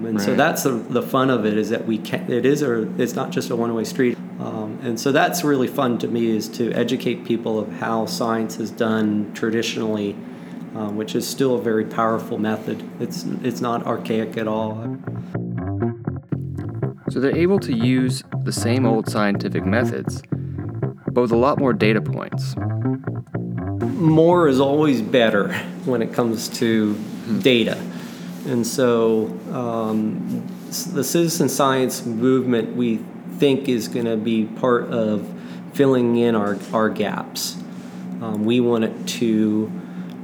Um, 0.00 0.06
and 0.06 0.16
right. 0.16 0.24
so 0.24 0.34
that's 0.34 0.62
the, 0.62 0.70
the 0.70 1.02
fun 1.02 1.30
of 1.30 1.44
it 1.44 1.56
is 1.56 1.70
that 1.70 1.86
we 1.86 1.98
can 1.98 2.30
it 2.30 2.46
is 2.46 2.62
or 2.62 2.88
it's 3.00 3.14
not 3.14 3.30
just 3.30 3.50
a 3.50 3.56
one-way 3.56 3.84
street 3.84 4.16
um, 4.38 4.78
and 4.82 4.98
so 4.98 5.12
that's 5.12 5.44
really 5.44 5.66
fun 5.66 5.98
to 5.98 6.08
me 6.08 6.30
is 6.30 6.48
to 6.48 6.72
educate 6.72 7.24
people 7.24 7.58
of 7.58 7.70
how 7.72 8.06
science 8.06 8.58
is 8.58 8.70
done 8.70 9.30
traditionally 9.34 10.12
um, 10.74 10.96
which 10.96 11.14
is 11.14 11.28
still 11.28 11.56
a 11.56 11.60
very 11.60 11.84
powerful 11.84 12.38
method 12.38 12.88
it's 13.00 13.24
it's 13.42 13.60
not 13.60 13.84
archaic 13.86 14.36
at 14.38 14.48
all 14.48 14.96
so 17.10 17.20
they're 17.20 17.36
able 17.36 17.58
to 17.58 17.74
use 17.74 18.22
the 18.44 18.52
same 18.52 18.86
old 18.86 19.08
scientific 19.08 19.66
methods 19.66 20.22
but 21.12 21.22
with 21.22 21.32
a 21.32 21.36
lot 21.36 21.58
more 21.58 21.72
data 21.72 22.00
points 22.00 22.54
more 23.96 24.48
is 24.48 24.60
always 24.60 25.02
better 25.02 25.52
when 25.84 26.02
it 26.02 26.12
comes 26.12 26.48
to 26.58 26.94
data. 27.40 27.76
And 28.46 28.66
so 28.66 29.26
um, 29.52 30.46
the 30.92 31.04
citizen 31.04 31.48
science 31.48 32.04
movement 32.04 32.74
we 32.76 32.96
think 33.38 33.68
is 33.68 33.88
going 33.88 34.06
to 34.06 34.16
be 34.16 34.44
part 34.44 34.84
of 34.90 35.28
filling 35.74 36.16
in 36.16 36.34
our, 36.34 36.58
our 36.72 36.90
gaps. 36.90 37.56
Um, 38.20 38.44
we 38.44 38.60
want 38.60 38.84
it 38.84 39.06
to 39.18 39.70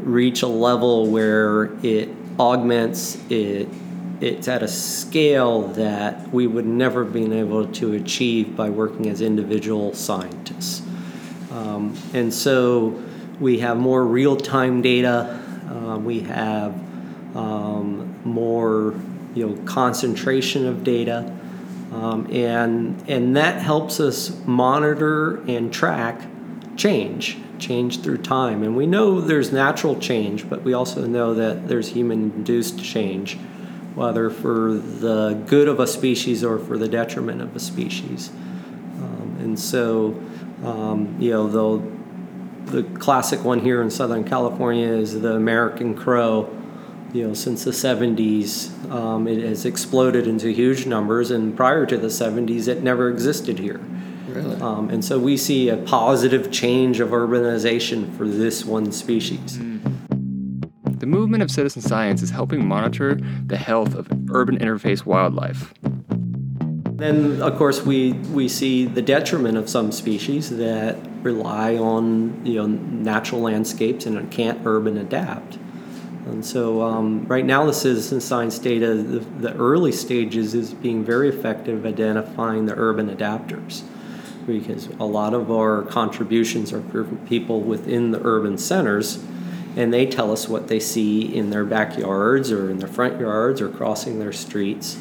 reach 0.00 0.42
a 0.42 0.46
level 0.46 1.06
where 1.10 1.64
it 1.84 2.08
augments 2.38 3.18
it 3.30 3.68
it's 4.20 4.48
at 4.48 4.62
a 4.62 4.68
scale 4.68 5.68
that 5.68 6.32
we 6.32 6.46
would 6.46 6.64
never 6.64 7.04
been 7.04 7.32
able 7.32 7.66
to 7.66 7.92
achieve 7.92 8.56
by 8.56 8.70
working 8.70 9.08
as 9.08 9.20
individual 9.20 9.92
scientists. 9.92 10.80
Um, 11.50 11.94
and 12.14 12.32
so 12.32 13.02
we 13.40 13.58
have 13.60 13.76
more 13.76 14.04
real-time 14.04 14.82
data. 14.82 15.42
Uh, 15.68 15.98
we 15.98 16.20
have 16.20 16.74
um, 17.36 18.18
more, 18.24 18.94
you 19.34 19.46
know, 19.46 19.62
concentration 19.64 20.66
of 20.66 20.84
data, 20.84 21.36
um, 21.92 22.28
and 22.32 23.02
and 23.08 23.36
that 23.36 23.60
helps 23.60 24.00
us 24.00 24.30
monitor 24.46 25.42
and 25.48 25.72
track 25.72 26.22
change, 26.76 27.36
change 27.58 28.02
through 28.02 28.18
time. 28.18 28.62
And 28.62 28.76
we 28.76 28.86
know 28.86 29.20
there's 29.20 29.52
natural 29.52 29.98
change, 29.98 30.48
but 30.48 30.62
we 30.62 30.72
also 30.72 31.06
know 31.06 31.34
that 31.34 31.68
there's 31.68 31.88
human-induced 31.88 32.82
change, 32.82 33.38
whether 33.94 34.30
for 34.30 34.74
the 34.74 35.42
good 35.46 35.68
of 35.68 35.80
a 35.80 35.86
species 35.86 36.44
or 36.44 36.58
for 36.58 36.78
the 36.78 36.88
detriment 36.88 37.42
of 37.42 37.56
a 37.56 37.60
species. 37.60 38.30
Um, 38.98 39.36
and 39.40 39.58
so, 39.58 40.20
um, 40.64 41.16
you 41.18 41.30
know, 41.30 41.48
they'll 41.48 41.95
the 42.66 42.82
classic 42.98 43.44
one 43.44 43.60
here 43.60 43.80
in 43.80 43.90
Southern 43.90 44.24
California 44.24 44.88
is 44.88 45.20
the 45.20 45.34
American 45.34 45.94
crow. 45.94 46.52
You 47.12 47.28
know, 47.28 47.34
since 47.34 47.64
the 47.64 47.70
70s, 47.70 48.90
um, 48.90 49.26
it 49.26 49.42
has 49.42 49.64
exploded 49.64 50.26
into 50.26 50.50
huge 50.50 50.86
numbers, 50.86 51.30
and 51.30 51.56
prior 51.56 51.86
to 51.86 51.96
the 51.96 52.08
70s, 52.08 52.68
it 52.68 52.82
never 52.82 53.08
existed 53.08 53.58
here. 53.58 53.80
Really? 54.28 54.60
Um, 54.60 54.90
and 54.90 55.04
so 55.04 55.18
we 55.18 55.36
see 55.36 55.68
a 55.68 55.76
positive 55.76 56.50
change 56.50 57.00
of 57.00 57.10
urbanization 57.10 58.14
for 58.16 58.26
this 58.26 58.64
one 58.64 58.92
species. 58.92 59.56
Mm. 59.56 59.76
The 60.98 61.06
movement 61.06 61.42
of 61.42 61.50
citizen 61.50 61.82
science 61.82 62.20
is 62.22 62.30
helping 62.30 62.66
monitor 62.66 63.18
the 63.46 63.56
health 63.56 63.94
of 63.94 64.08
urban 64.30 64.58
interface 64.58 65.06
wildlife. 65.06 65.72
Then, 66.96 67.42
of 67.42 67.58
course, 67.58 67.82
we, 67.82 68.14
we 68.32 68.48
see 68.48 68.86
the 68.86 69.02
detriment 69.02 69.58
of 69.58 69.68
some 69.68 69.92
species 69.92 70.48
that 70.56 70.96
rely 71.20 71.76
on 71.76 72.46
you 72.46 72.54
know 72.54 72.66
natural 72.66 73.42
landscapes 73.42 74.06
and 74.06 74.30
can't 74.30 74.62
urban 74.64 74.96
adapt. 74.96 75.58
And 76.24 76.44
so, 76.44 76.80
um, 76.80 77.26
right 77.26 77.44
now, 77.44 77.66
the 77.66 77.74
citizen 77.74 78.22
science 78.22 78.58
data, 78.58 78.94
the, 78.94 79.18
the, 79.18 79.54
early 79.56 79.92
stages 79.92 80.54
is 80.54 80.72
being 80.72 81.04
very 81.04 81.28
effective 81.28 81.84
identifying 81.84 82.64
the 82.64 82.74
urban 82.74 83.14
adapters, 83.14 83.82
because 84.46 84.86
a 84.98 85.04
lot 85.04 85.34
of 85.34 85.50
our 85.50 85.82
contributions 85.82 86.72
are 86.72 86.82
for 86.82 87.04
people 87.26 87.60
within 87.60 88.10
the 88.10 88.20
urban 88.24 88.56
centers, 88.56 89.22
and 89.76 89.92
they 89.92 90.06
tell 90.06 90.32
us 90.32 90.48
what 90.48 90.68
they 90.68 90.80
see 90.80 91.22
in 91.22 91.50
their 91.50 91.66
backyards 91.66 92.50
or 92.50 92.70
in 92.70 92.78
their 92.78 92.88
front 92.88 93.20
yards 93.20 93.60
or 93.60 93.68
crossing 93.68 94.18
their 94.18 94.32
streets 94.32 94.96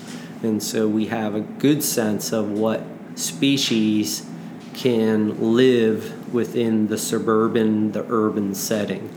and 0.46 0.62
so 0.62 0.88
we 0.88 1.08
have 1.08 1.36
a 1.36 1.42
good 1.42 1.84
sense 1.84 2.32
of 2.32 2.52
what 2.52 2.84
species 3.16 4.26
can 4.74 5.56
live 5.56 6.34
within 6.34 6.88
the 6.88 6.98
suburban, 6.98 7.92
the 7.92 8.06
urban 8.10 8.54
setting. 8.54 9.10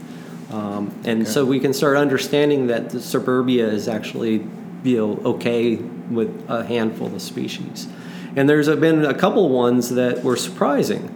Um, 0.51 0.99
and 1.05 1.23
okay. 1.23 1.31
so 1.31 1.45
we 1.45 1.61
can 1.61 1.75
start 1.75 1.97
understanding 1.97 2.69
that 2.69 2.91
the 2.91 3.01
suburbia 3.01 3.69
is 3.69 3.87
actually 3.87 4.47
you 4.83 4.97
know, 4.97 5.21
okay 5.25 5.77
with 5.77 6.49
a 6.49 6.65
handful 6.65 7.15
of 7.15 7.21
species. 7.21 7.89
And 8.35 8.49
there's 8.49 8.69
been 8.69 9.05
a 9.05 9.15
couple 9.15 9.49
ones 9.51 9.91
that 9.91 10.23
were 10.23 10.37
surprising. 10.37 11.15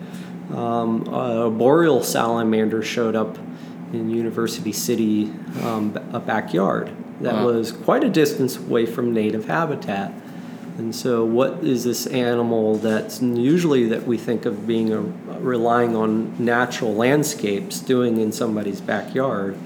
Um, 0.52 1.06
a 1.06 1.44
arboreal 1.44 2.02
salamander 2.02 2.82
showed 2.82 3.16
up 3.16 3.38
in 3.92 4.10
University 4.10 4.72
City, 4.72 5.32
um, 5.62 5.96
a 6.12 6.20
backyard 6.20 6.94
that 7.22 7.34
wow. 7.34 7.46
was 7.46 7.72
quite 7.72 8.04
a 8.04 8.10
distance 8.10 8.56
away 8.56 8.84
from 8.86 9.14
native 9.14 9.46
habitat. 9.46 10.12
And 10.78 10.94
so, 10.94 11.24
what 11.24 11.62
is 11.62 11.84
this 11.84 12.06
animal 12.06 12.76
that's 12.76 13.20
usually 13.20 13.86
that 13.88 14.06
we 14.06 14.16
think 14.16 14.46
of 14.46 14.66
being 14.66 14.92
a, 14.92 15.00
relying 15.00 15.94
on 15.94 16.42
natural 16.42 16.94
landscapes 16.94 17.78
doing 17.78 18.18
in 18.18 18.32
somebody's 18.32 18.80
backyard? 18.80 19.56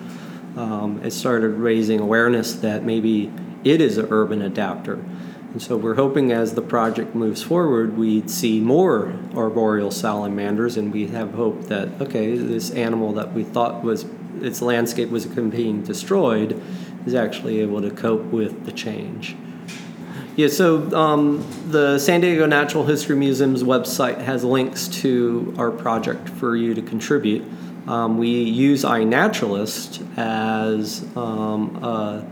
Um, 0.56 1.00
it 1.04 1.12
started 1.12 1.50
raising 1.50 2.00
awareness 2.00 2.54
that 2.54 2.82
maybe 2.82 3.32
it 3.62 3.80
is 3.80 3.98
an 3.98 4.08
urban 4.10 4.42
adapter. 4.42 4.94
And 5.52 5.62
so, 5.62 5.76
we're 5.76 5.94
hoping 5.94 6.32
as 6.32 6.54
the 6.54 6.62
project 6.62 7.14
moves 7.14 7.40
forward, 7.40 7.96
we'd 7.96 8.28
see 8.28 8.58
more 8.58 9.16
arboreal 9.34 9.92
salamanders, 9.92 10.76
and 10.76 10.92
we 10.92 11.06
have 11.06 11.34
hope 11.34 11.68
that 11.68 12.00
okay, 12.00 12.36
this 12.36 12.72
animal 12.72 13.12
that 13.12 13.32
we 13.32 13.44
thought 13.44 13.84
was 13.84 14.06
its 14.42 14.60
landscape 14.60 15.10
was 15.10 15.24
being 15.24 15.82
destroyed 15.82 16.60
is 17.06 17.14
actually 17.14 17.60
able 17.60 17.80
to 17.80 17.90
cope 17.90 18.24
with 18.24 18.66
the 18.66 18.72
change. 18.72 19.36
Yeah, 20.36 20.48
so 20.48 20.94
um, 20.94 21.46
the 21.70 21.98
San 21.98 22.20
Diego 22.20 22.44
Natural 22.44 22.84
History 22.84 23.16
Museum's 23.16 23.62
website 23.62 24.18
has 24.18 24.44
links 24.44 24.86
to 24.88 25.54
our 25.56 25.70
project 25.70 26.28
for 26.28 26.54
you 26.54 26.74
to 26.74 26.82
contribute. 26.82 27.42
Um, 27.88 28.18
we 28.18 28.28
use 28.28 28.84
iNaturalist 28.84 30.04
as 30.18 31.04
um, 31.16 31.82
a, 31.82 32.26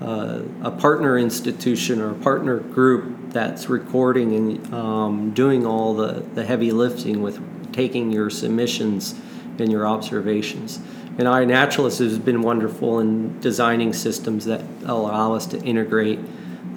a, 0.00 0.44
a, 0.62 0.70
partner 0.72 1.16
institution 1.18 2.00
or 2.00 2.10
a 2.10 2.14
partner 2.14 2.58
group 2.58 3.30
that's 3.30 3.68
recording 3.68 4.34
and 4.34 4.74
um, 4.74 5.34
doing 5.34 5.66
all 5.66 5.94
the, 5.94 6.24
the 6.34 6.44
heavy 6.44 6.72
lifting 6.72 7.22
with 7.22 7.38
taking 7.72 8.10
your 8.10 8.30
submissions 8.30 9.14
and 9.58 9.70
your 9.70 9.86
observations. 9.86 10.80
And 11.16 11.28
iNaturalist 11.28 12.00
has 12.00 12.18
been 12.18 12.42
wonderful 12.42 12.98
in 12.98 13.38
designing 13.40 13.92
systems 13.92 14.46
that 14.46 14.62
allow 14.84 15.34
us 15.34 15.46
to 15.46 15.62
integrate 15.62 16.18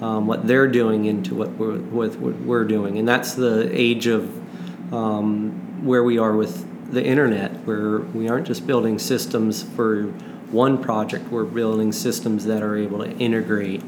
um, 0.00 0.26
what 0.26 0.46
they're 0.46 0.68
doing 0.68 1.06
into 1.06 1.34
what 1.34 1.50
we're, 1.50 1.78
what 1.78 2.16
we're 2.18 2.64
doing. 2.64 2.98
And 2.98 3.08
that's 3.08 3.34
the 3.34 3.68
age 3.72 4.06
of 4.06 4.30
um, 4.94 5.84
where 5.84 6.04
we 6.04 6.18
are 6.18 6.36
with 6.36 6.66
the 6.92 7.04
internet, 7.04 7.52
where 7.66 7.98
we 7.98 8.28
aren't 8.28 8.46
just 8.46 8.66
building 8.66 8.98
systems 8.98 9.62
for 9.62 10.04
one 10.50 10.82
project, 10.82 11.30
we're 11.30 11.44
building 11.44 11.92
systems 11.92 12.46
that 12.46 12.62
are 12.62 12.76
able 12.76 12.98
to 13.00 13.10
integrate 13.18 13.82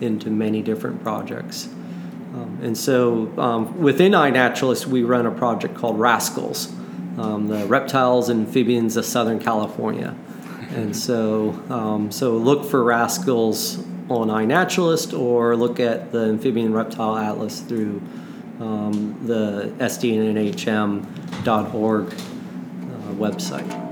into 0.00 0.30
many 0.30 0.60
different 0.62 1.02
projects. 1.02 1.68
Um, 2.34 2.58
and 2.62 2.76
so 2.76 3.32
um, 3.38 3.80
within 3.80 4.12
iNaturalist, 4.12 4.86
we 4.86 5.04
run 5.04 5.26
a 5.26 5.30
project 5.30 5.74
called 5.74 5.98
Rascals, 5.98 6.72
um, 7.18 7.46
the 7.48 7.66
reptiles 7.66 8.28
and 8.28 8.46
amphibians 8.46 8.96
of 8.96 9.04
Southern 9.04 9.38
California. 9.38 10.16
And 10.70 10.96
so, 10.96 11.50
um, 11.68 12.10
so 12.10 12.36
look 12.36 12.64
for 12.64 12.82
Rascals 12.82 13.78
on 14.08 14.28
iNaturalist 14.28 15.18
or 15.18 15.54
look 15.56 15.80
at 15.80 16.12
the 16.12 16.28
Amphibian 16.30 16.72
Reptile 16.72 17.16
Atlas 17.16 17.60
through 17.60 18.02
um, 18.60 19.18
the 19.26 19.72
sdnhm.org 19.78 21.04
uh, 22.06 22.16
website. 23.14 23.82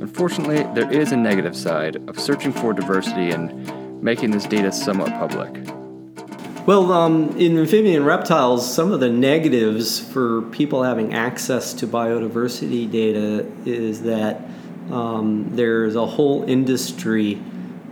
Unfortunately, 0.00 0.62
there 0.74 0.90
is 0.92 1.12
a 1.12 1.16
negative 1.16 1.56
side 1.56 1.96
of 2.08 2.18
searching 2.18 2.52
for 2.52 2.72
diversity 2.72 3.30
and 3.30 4.02
making 4.02 4.30
this 4.30 4.46
data 4.46 4.70
somewhat 4.72 5.10
public. 5.10 5.77
Well, 6.68 6.92
um, 6.92 7.34
in 7.38 7.56
amphibian 7.56 8.04
reptiles, 8.04 8.70
some 8.70 8.92
of 8.92 9.00
the 9.00 9.08
negatives 9.08 9.98
for 9.98 10.42
people 10.42 10.82
having 10.82 11.14
access 11.14 11.72
to 11.72 11.86
biodiversity 11.86 12.90
data 12.90 13.50
is 13.64 14.02
that 14.02 14.42
um, 14.90 15.48
there's 15.56 15.96
a 15.96 16.04
whole 16.04 16.42
industry 16.42 17.40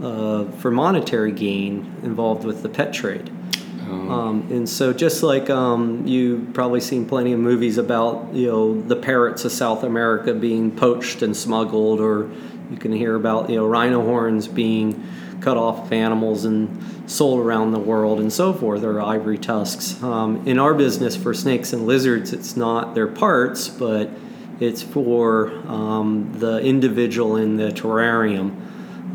uh, 0.03 0.45
for 0.59 0.71
monetary 0.71 1.33
gain 1.33 1.91
involved 2.03 2.45
with 2.45 2.63
the 2.63 2.69
pet 2.69 2.93
trade. 2.93 3.31
Oh. 3.89 4.11
Um, 4.11 4.49
and 4.51 4.69
so, 4.69 4.93
just 4.93 5.23
like 5.23 5.49
um, 5.49 6.07
you've 6.07 6.53
probably 6.53 6.81
seen 6.81 7.09
plenty 7.09 7.33
of 7.33 7.41
movies 7.41 7.79
about, 7.79 8.35
you 8.35 8.49
know, 8.49 8.79
the 8.79 8.97
parrots 8.97 9.47
of 9.47 9.53
South 9.53 9.85
America 9.85 10.35
being 10.35 10.71
poached 10.71 11.23
and 11.23 11.35
smuggled, 11.35 11.99
or 11.99 12.31
you 12.71 12.77
can 12.77 12.93
hear 12.93 13.15
about, 13.15 13.49
you 13.49 13.57
know, 13.57 13.67
rhino 13.67 14.03
horns 14.03 14.47
being 14.47 15.03
cut 15.41 15.57
off 15.57 15.87
of 15.87 15.93
animals 15.93 16.45
and 16.45 17.11
sold 17.11 17.41
around 17.41 17.73
the 17.73 17.79
world 17.79 18.21
and 18.21 18.33
so 18.33 18.53
forth, 18.53 18.83
or 18.83 19.01
ivory 19.01 19.39
tusks. 19.39 20.03
Um, 20.03 20.47
in 20.47 20.59
our 20.59 20.75
business 20.75 21.17
for 21.17 21.35
snakes 21.35 21.73
and 21.73 21.87
lizards, 21.87 22.33
it's 22.33 22.57
not 22.57 22.95
their 22.95 23.07
parts, 23.07 23.69
but 23.69 24.11
it's 24.61 24.83
for 24.83 25.51
um, 25.69 26.33
the 26.39 26.61
individual 26.61 27.37
in 27.37 27.57
the 27.57 27.69
terrarium 27.69 28.67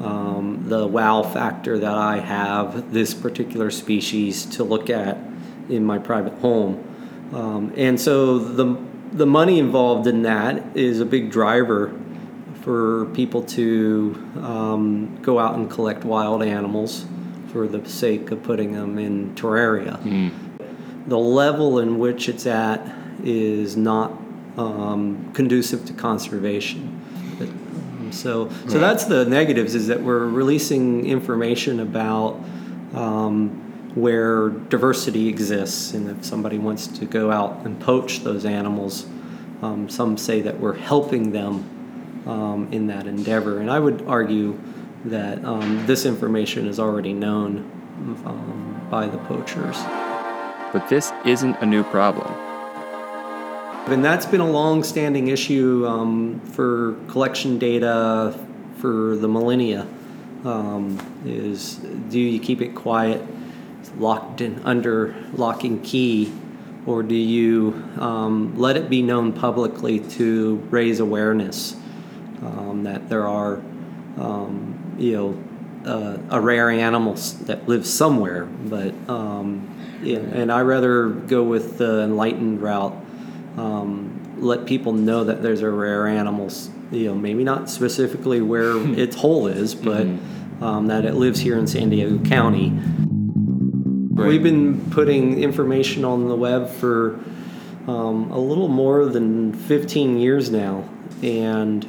um, 0.03 0.63
the 0.67 0.87
wow 0.87 1.21
factor 1.21 1.77
that 1.77 1.93
I 1.93 2.19
have 2.19 2.91
this 2.91 3.13
particular 3.13 3.69
species 3.71 4.45
to 4.57 4.63
look 4.63 4.89
at 4.89 5.17
in 5.69 5.83
my 5.83 5.99
private 5.99 6.33
home. 6.39 6.83
Um, 7.33 7.73
and 7.77 7.99
so 7.99 8.39
the, 8.39 8.77
the 9.13 9.25
money 9.25 9.59
involved 9.59 10.07
in 10.07 10.23
that 10.23 10.75
is 10.75 10.99
a 10.99 11.05
big 11.05 11.31
driver 11.31 11.97
for 12.61 13.05
people 13.13 13.41
to 13.43 14.15
um, 14.41 15.17
go 15.21 15.39
out 15.39 15.55
and 15.55 15.69
collect 15.69 16.03
wild 16.03 16.43
animals 16.43 17.05
for 17.51 17.67
the 17.67 17.87
sake 17.89 18.31
of 18.31 18.41
putting 18.43 18.71
them 18.71 18.97
in 18.97 19.33
terraria. 19.35 19.99
Mm. 20.03 20.31
The 21.07 21.17
level 21.17 21.79
in 21.79 21.97
which 21.97 22.29
it's 22.29 22.45
at 22.45 22.79
is 23.23 23.75
not 23.75 24.11
um, 24.57 25.31
conducive 25.33 25.85
to 25.85 25.93
conservation. 25.93 26.99
So, 28.11 28.49
so 28.67 28.77
that's 28.77 29.05
the 29.05 29.23
negatives 29.25 29.73
is 29.73 29.87
that 29.87 30.01
we're 30.01 30.27
releasing 30.27 31.05
information 31.05 31.79
about 31.79 32.33
um, 32.93 33.49
where 33.95 34.49
diversity 34.49 35.29
exists, 35.29 35.93
and 35.93 36.09
if 36.09 36.25
somebody 36.25 36.57
wants 36.57 36.87
to 36.87 37.05
go 37.05 37.31
out 37.31 37.65
and 37.65 37.79
poach 37.79 38.19
those 38.19 38.43
animals, 38.43 39.05
um, 39.61 39.87
some 39.89 40.17
say 40.17 40.41
that 40.41 40.59
we're 40.59 40.75
helping 40.75 41.31
them 41.31 41.80
um, 42.25 42.67
in 42.71 42.87
that 42.87 43.07
endeavor. 43.07 43.59
And 43.59 43.69
I 43.69 43.79
would 43.79 44.03
argue 44.07 44.59
that 45.05 45.43
um, 45.43 45.85
this 45.85 46.05
information 46.05 46.67
is 46.67 46.79
already 46.79 47.13
known 47.13 47.57
um, 48.25 48.87
by 48.89 49.07
the 49.07 49.17
poachers. 49.19 49.77
But 50.73 50.87
this 50.89 51.11
isn't 51.25 51.57
a 51.57 51.65
new 51.65 51.83
problem. 51.83 52.31
And 53.87 54.05
that's 54.05 54.25
been 54.25 54.41
a 54.41 54.49
long 54.49 54.83
standing 54.83 55.27
issue 55.27 55.85
um, 55.87 56.39
for 56.41 56.95
collection 57.07 57.57
data 57.57 58.37
for 58.77 59.17
the 59.17 59.27
millennia. 59.27 59.87
Um, 60.45 60.97
is 61.25 61.75
do 61.75 62.19
you 62.19 62.39
keep 62.39 62.61
it 62.61 62.73
quiet, 62.73 63.21
locked 63.97 64.41
in 64.41 64.59
under 64.63 65.15
lock 65.33 65.63
and 65.63 65.83
key, 65.83 66.31
or 66.85 67.03
do 67.03 67.15
you 67.15 67.83
um, 67.99 68.57
let 68.57 68.77
it 68.77 68.89
be 68.89 69.01
known 69.01 69.33
publicly 69.33 69.99
to 69.99 70.55
raise 70.69 70.99
awareness 70.99 71.75
um, 72.41 72.83
that 72.83 73.09
there 73.09 73.27
are, 73.27 73.55
um, 74.17 74.95
you 74.97 75.13
know, 75.13 75.43
uh, 75.89 76.17
a 76.29 76.39
rare 76.39 76.69
animal 76.69 77.13
that 77.45 77.67
lives 77.67 77.91
somewhere, 77.91 78.45
but 78.45 78.93
um, 79.09 79.67
yeah, 80.03 80.19
and 80.19 80.51
I 80.51 80.61
rather 80.61 81.09
go 81.09 81.43
with 81.43 81.77
the 81.77 82.01
enlightened 82.01 82.61
route 82.61 82.93
um, 83.57 84.37
let 84.39 84.65
people 84.65 84.93
know 84.93 85.23
that 85.23 85.41
there's 85.41 85.61
a 85.61 85.69
rare 85.69 86.07
animal. 86.07 86.49
You 86.91 87.07
know, 87.07 87.15
maybe 87.15 87.43
not 87.43 87.69
specifically 87.69 88.41
where 88.41 88.77
its 88.99 89.15
hole 89.15 89.47
is, 89.47 89.75
but 89.75 90.05
mm-hmm. 90.05 90.63
um, 90.63 90.87
that 90.87 91.05
it 91.05 91.15
lives 91.15 91.39
here 91.39 91.57
in 91.57 91.67
San 91.67 91.89
Diego 91.89 92.23
County. 92.27 92.71
Right. 92.71 94.27
We've 94.27 94.43
been 94.43 94.89
putting 94.91 95.41
information 95.41 96.03
on 96.05 96.27
the 96.27 96.35
web 96.35 96.69
for 96.69 97.19
um, 97.87 98.29
a 98.31 98.37
little 98.37 98.67
more 98.67 99.05
than 99.05 99.53
15 99.53 100.17
years 100.17 100.51
now, 100.51 100.87
and 101.23 101.87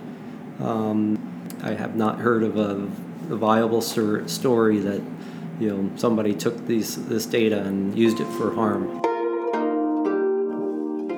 um, 0.63 1.19
I 1.63 1.75
have 1.75 1.97
not 1.97 2.19
heard 2.19 2.43
of 2.43 2.57
a, 2.57 2.89
a 3.33 3.37
viable 3.37 3.81
story 3.83 4.79
that 4.79 5.03
you 5.61 5.69
know 5.69 5.91
somebody 5.97 6.35
took 6.35 6.67
these 6.67 7.07
this 7.07 7.27
data 7.27 7.61
and 7.63 7.97
used 7.97 8.21
it 8.21 8.27
for 8.39 8.55
harm. 8.55 9.01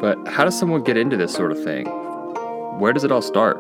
But 0.01 0.29
how 0.29 0.45
does 0.45 0.59
someone 0.59 0.83
get 0.83 0.97
into 0.97 1.17
this 1.17 1.33
sort 1.33 1.53
of 1.53 1.63
thing? 1.63 1.87
Where 2.79 2.93
does 2.93 3.05
it 3.05 3.13
all 3.13 3.23
start? 3.23 3.57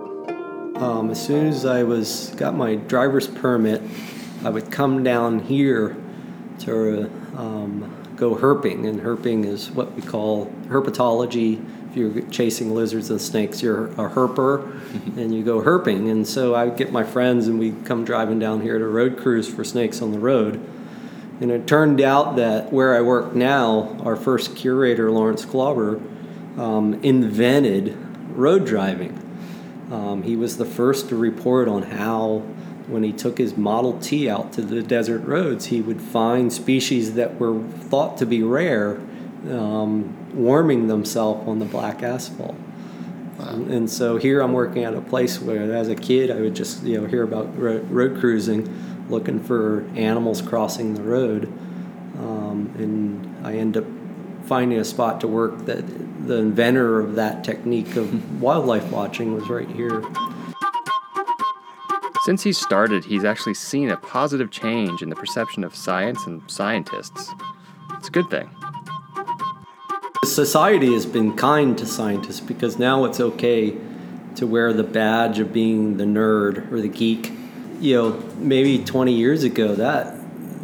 Um, 0.76 1.10
as 1.10 1.24
soon 1.24 1.46
as 1.46 1.64
I 1.64 1.84
was 1.84 2.34
got 2.36 2.54
my 2.54 2.74
driver's 2.74 3.28
permit, 3.28 3.80
I 4.44 4.50
would 4.50 4.70
come 4.70 5.04
down 5.04 5.38
here 5.38 5.96
to 6.60 7.10
um, 7.36 8.14
go 8.16 8.34
herping, 8.34 8.86
and 8.86 9.00
herping 9.00 9.46
is 9.46 9.70
what 9.70 9.94
we 9.94 10.02
call 10.02 10.46
herpetology. 10.66 11.64
If 11.94 11.98
you're 11.98 12.22
chasing 12.28 12.74
lizards 12.74 13.08
and 13.10 13.20
snakes, 13.20 13.62
you're 13.62 13.84
a 13.84 14.10
herper, 14.10 14.80
and 15.16 15.32
you 15.32 15.44
go 15.44 15.62
herping. 15.62 16.10
And 16.10 16.26
so 16.26 16.52
I 16.52 16.68
get 16.68 16.90
my 16.90 17.04
friends, 17.04 17.46
and 17.46 17.56
we'd 17.56 17.84
come 17.84 18.04
driving 18.04 18.40
down 18.40 18.62
here 18.62 18.80
to 18.80 18.84
road 18.84 19.16
cruise 19.16 19.48
for 19.48 19.62
snakes 19.62 20.02
on 20.02 20.10
the 20.10 20.18
road. 20.18 20.54
And 21.40 21.52
it 21.52 21.68
turned 21.68 22.00
out 22.00 22.34
that 22.34 22.72
where 22.72 22.96
I 22.96 23.00
work 23.00 23.36
now, 23.36 23.96
our 24.02 24.16
first 24.16 24.56
curator, 24.56 25.08
Laurence 25.12 25.44
Klauber, 25.44 26.02
um, 26.58 26.94
invented 27.04 27.96
road 28.36 28.66
driving. 28.66 29.16
Um, 29.92 30.24
he 30.24 30.34
was 30.34 30.56
the 30.56 30.64
first 30.64 31.10
to 31.10 31.16
report 31.16 31.68
on 31.68 31.82
how, 31.82 32.38
when 32.88 33.04
he 33.04 33.12
took 33.12 33.38
his 33.38 33.56
Model 33.56 34.00
T 34.00 34.28
out 34.28 34.52
to 34.54 34.62
the 34.62 34.82
desert 34.82 35.22
roads, 35.22 35.66
he 35.66 35.80
would 35.80 36.00
find 36.00 36.52
species 36.52 37.14
that 37.14 37.38
were 37.38 37.62
thought 37.62 38.18
to 38.18 38.26
be 38.26 38.42
rare 38.42 39.00
um, 39.50 40.34
warming 40.34 40.86
themselves 40.86 41.46
on 41.48 41.58
the 41.58 41.64
black 41.64 42.02
asphalt. 42.02 42.56
Wow. 43.38 43.48
And 43.48 43.90
so 43.90 44.16
here 44.16 44.40
I'm 44.40 44.52
working 44.52 44.84
at 44.84 44.94
a 44.94 45.00
place 45.00 45.40
where, 45.40 45.74
as 45.74 45.88
a 45.88 45.96
kid, 45.96 46.30
I 46.30 46.40
would 46.40 46.54
just 46.54 46.84
you 46.84 47.00
know 47.00 47.06
hear 47.06 47.22
about 47.22 47.58
road, 47.58 47.90
road 47.90 48.20
cruising, 48.20 49.06
looking 49.08 49.42
for 49.42 49.84
animals 49.96 50.40
crossing 50.40 50.94
the 50.94 51.02
road, 51.02 51.46
um, 52.18 52.72
and 52.78 53.46
I 53.46 53.54
end 53.54 53.76
up 53.76 53.84
finding 54.44 54.78
a 54.78 54.84
spot 54.84 55.20
to 55.22 55.28
work 55.28 55.64
that 55.66 55.84
the 56.26 56.36
inventor 56.36 57.00
of 57.00 57.16
that 57.16 57.44
technique 57.44 57.96
of 57.96 58.40
wildlife 58.42 58.90
watching 58.90 59.34
was 59.34 59.48
right 59.48 59.68
here. 59.68 60.02
Since 62.24 62.42
he 62.42 62.54
started, 62.54 63.04
he's 63.04 63.24
actually 63.24 63.54
seen 63.54 63.90
a 63.90 63.98
positive 63.98 64.50
change 64.50 65.02
in 65.02 65.10
the 65.10 65.16
perception 65.16 65.62
of 65.62 65.76
science 65.76 66.26
and 66.26 66.42
scientists. 66.50 67.30
It's 67.98 68.08
a 68.08 68.10
good 68.10 68.30
thing. 68.30 68.48
Society 70.24 70.92
has 70.92 71.06
been 71.06 71.36
kind 71.36 71.76
to 71.78 71.86
scientists 71.86 72.40
because 72.40 72.78
now 72.78 73.04
it's 73.04 73.20
okay 73.20 73.76
to 74.36 74.46
wear 74.46 74.72
the 74.72 74.82
badge 74.82 75.38
of 75.38 75.52
being 75.52 75.96
the 75.96 76.04
nerd 76.04 76.70
or 76.72 76.80
the 76.80 76.88
geek. 76.88 77.32
You 77.80 77.96
know, 77.96 78.22
maybe 78.38 78.84
20 78.84 79.12
years 79.12 79.44
ago, 79.44 79.74
that 79.74 80.14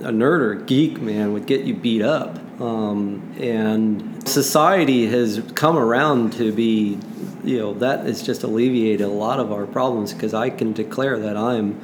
a 0.03 0.13
nerd 0.13 0.41
or 0.41 0.53
a 0.53 0.63
geek, 0.63 1.01
man, 1.01 1.33
would 1.33 1.47
get 1.47 1.63
you 1.63 1.75
beat 1.75 2.03
up. 2.03 2.39
Um, 2.61 3.35
and 3.39 4.29
society 4.29 5.07
has 5.07 5.43
come 5.55 5.77
around 5.77 6.33
to 6.35 6.53
be, 6.53 6.99
you 7.45 7.59
know, 7.59 7.75
that 7.75 8.07
has 8.07 8.23
just 8.23 8.43
alleviated 8.43 9.03
a 9.03 9.09
lot 9.09 9.41
of 9.41 9.53
our 9.53 9.67
problems 9.67 10.13
because 10.13 10.35
I 10.35 10.51
can 10.51 10.73
declare 10.73 11.19
that 11.19 11.37
I'm, 11.37 11.81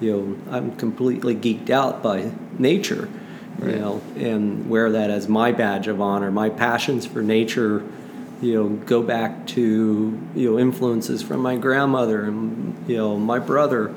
you 0.00 0.12
know, 0.12 0.52
I'm 0.54 0.76
completely 0.76 1.34
geeked 1.34 1.70
out 1.70 2.02
by 2.02 2.30
nature, 2.58 3.08
right. 3.58 3.74
you 3.74 3.80
know, 3.80 4.02
and 4.16 4.68
wear 4.68 4.92
that 4.92 5.10
as 5.10 5.28
my 5.28 5.52
badge 5.52 5.88
of 5.88 6.00
honor. 6.00 6.30
My 6.30 6.50
passions 6.50 7.06
for 7.06 7.22
nature, 7.22 7.84
you 8.40 8.54
know, 8.54 8.68
go 8.68 9.02
back 9.02 9.46
to, 9.48 10.28
you 10.34 10.50
know, 10.50 10.58
influences 10.58 11.22
from 11.22 11.40
my 11.40 11.56
grandmother 11.56 12.24
and, 12.24 12.88
you 12.88 12.96
know, 12.96 13.18
my 13.18 13.38
brother. 13.38 13.94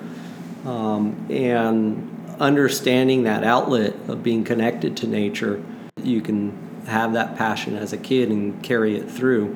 Um, 0.66 1.28
and 1.30 2.12
understanding 2.40 3.24
that 3.24 3.44
outlet 3.44 3.94
of 4.08 4.24
being 4.24 4.44
connected 4.44 4.98
to 4.98 5.08
nature 5.08 5.64
You 6.04 6.22
can 6.22 6.84
have 6.88 7.14
that 7.14 7.38
passion 7.38 7.76
as 7.76 7.94
a 7.94 7.98
kid 7.98 8.30
and 8.30 8.62
carry 8.64 8.96
it 8.96 9.10
through 9.10 9.56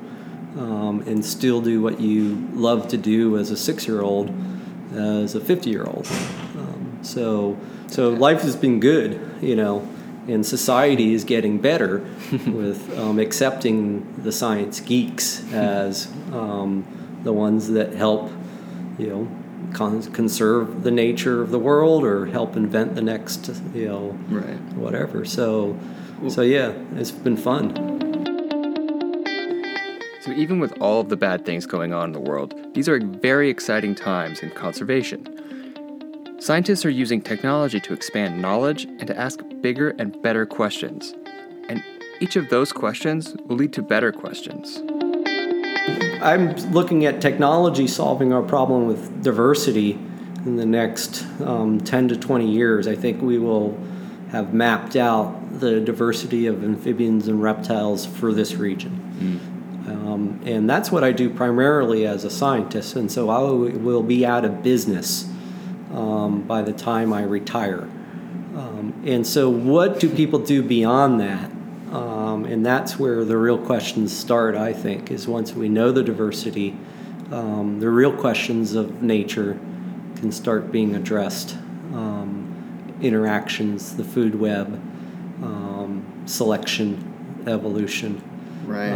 um, 0.57 1.03
and 1.07 1.25
still 1.25 1.61
do 1.61 1.81
what 1.81 1.99
you 1.99 2.47
love 2.53 2.87
to 2.89 2.97
do 2.97 3.37
as 3.37 3.51
a 3.51 3.57
six 3.57 3.87
year 3.87 4.01
old, 4.01 4.33
as 4.93 5.35
a 5.35 5.41
50 5.41 5.69
year 5.69 5.83
old. 5.85 6.07
Um, 6.55 6.99
so, 7.01 7.57
so 7.87 8.09
life 8.09 8.41
has 8.41 8.55
been 8.55 8.79
good, 8.79 9.19
you 9.41 9.55
know, 9.55 9.87
and 10.27 10.45
society 10.45 11.13
is 11.13 11.23
getting 11.23 11.59
better 11.59 11.99
with 12.47 12.97
um, 12.97 13.19
accepting 13.19 14.21
the 14.23 14.31
science 14.31 14.79
geeks 14.79 15.43
as 15.53 16.07
um, 16.31 16.85
the 17.23 17.33
ones 17.33 17.69
that 17.69 17.93
help, 17.93 18.31
you 18.97 19.07
know, 19.07 19.27
con- 19.73 20.03
conserve 20.13 20.83
the 20.83 20.91
nature 20.91 21.41
of 21.41 21.51
the 21.51 21.59
world 21.59 22.03
or 22.03 22.25
help 22.27 22.55
invent 22.55 22.95
the 22.95 23.01
next, 23.01 23.51
you 23.73 23.87
know, 23.87 24.17
right. 24.29 24.59
whatever. 24.73 25.25
So, 25.25 25.77
so 26.29 26.41
yeah, 26.41 26.73
it's 26.95 27.11
been 27.11 27.37
fun. 27.37 27.73
So, 30.21 30.31
even 30.31 30.59
with 30.59 30.73
all 30.81 31.01
of 31.01 31.09
the 31.09 31.17
bad 31.17 31.45
things 31.45 31.67
going 31.67 31.93
on 31.93 32.05
in 32.05 32.11
the 32.13 32.19
world, 32.19 32.55
these 32.73 32.89
are 32.89 32.99
very 32.99 33.47
exciting 33.49 33.93
times 33.93 34.39
in 34.39 34.49
conservation. 34.49 35.34
Scientists 36.45 36.85
are 36.85 36.91
using 36.91 37.23
technology 37.23 37.79
to 37.79 37.91
expand 37.91 38.39
knowledge 38.39 38.83
and 38.83 39.07
to 39.07 39.19
ask 39.19 39.39
bigger 39.61 39.95
and 39.97 40.21
better 40.21 40.45
questions. 40.45 41.15
And 41.69 41.83
each 42.19 42.35
of 42.35 42.49
those 42.49 42.71
questions 42.71 43.35
will 43.47 43.55
lead 43.55 43.73
to 43.73 43.81
better 43.81 44.11
questions. 44.11 44.83
I'm 46.21 46.55
looking 46.71 47.03
at 47.03 47.19
technology 47.19 47.87
solving 47.87 48.31
our 48.31 48.43
problem 48.43 48.85
with 48.85 49.23
diversity 49.23 49.93
in 50.45 50.55
the 50.55 50.67
next 50.67 51.25
um, 51.41 51.81
10 51.81 52.09
to 52.09 52.15
20 52.15 52.47
years. 52.47 52.87
I 52.87 52.95
think 52.95 53.23
we 53.23 53.39
will 53.39 53.75
have 54.29 54.53
mapped 54.53 54.95
out 54.95 55.59
the 55.59 55.81
diversity 55.81 56.45
of 56.45 56.63
amphibians 56.63 57.27
and 57.27 57.41
reptiles 57.41 58.05
for 58.05 58.31
this 58.31 58.53
region. 58.53 59.41
Mm. 59.87 59.89
Um, 59.89 60.41
and 60.45 60.69
that's 60.69 60.91
what 60.91 61.03
I 61.03 61.11
do 61.11 61.27
primarily 61.31 62.05
as 62.05 62.23
a 62.23 62.29
scientist. 62.29 62.95
And 62.95 63.11
so 63.11 63.31
I 63.31 63.39
will 63.39 64.03
be 64.03 64.23
out 64.23 64.45
of 64.45 64.61
business 64.61 65.27
um, 65.95 66.41
by 66.43 66.61
the 66.61 66.73
time 66.73 67.13
I 67.13 67.23
retire. 67.23 67.83
Um, 68.55 69.01
and 69.05 69.25
so, 69.25 69.49
what 69.49 69.99
do 69.99 70.09
people 70.09 70.39
do 70.39 70.61
beyond 70.61 71.19
that? 71.19 71.51
Um, 71.91 72.45
and 72.45 72.65
that's 72.65 72.99
where 72.99 73.23
the 73.23 73.37
real 73.37 73.57
questions 73.57 74.15
start, 74.15 74.55
I 74.55 74.73
think, 74.73 75.11
is 75.11 75.27
once 75.27 75.53
we 75.53 75.69
know 75.69 75.91
the 75.91 76.03
diversity, 76.03 76.77
um, 77.31 77.79
the 77.79 77.89
real 77.89 78.15
questions 78.15 78.75
of 78.75 79.01
nature 79.01 79.59
can 80.15 80.31
start 80.31 80.71
being 80.71 80.95
addressed. 80.95 81.55
Um, 81.93 82.97
interactions, 83.01 83.97
the 83.97 84.03
food 84.03 84.39
web, 84.39 84.81
selection, 86.25 87.43
evolution. 87.47 88.21
Right. 88.65 88.91